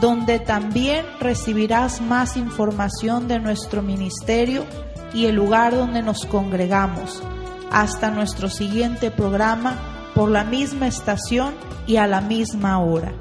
donde 0.00 0.38
también 0.38 1.06
recibirás 1.18 2.00
más 2.02 2.36
información 2.36 3.26
de 3.26 3.40
nuestro 3.40 3.80
ministerio 3.80 4.66
y 5.14 5.26
el 5.26 5.36
lugar 5.36 5.74
donde 5.74 6.02
nos 6.02 6.26
congregamos. 6.26 7.22
Hasta 7.70 8.10
nuestro 8.10 8.50
siguiente 8.50 9.10
programa 9.10 9.78
por 10.14 10.30
la 10.30 10.44
misma 10.44 10.86
estación 10.86 11.54
y 11.86 11.96
a 11.96 12.06
la 12.06 12.20
misma 12.20 12.78
hora. 12.78 13.12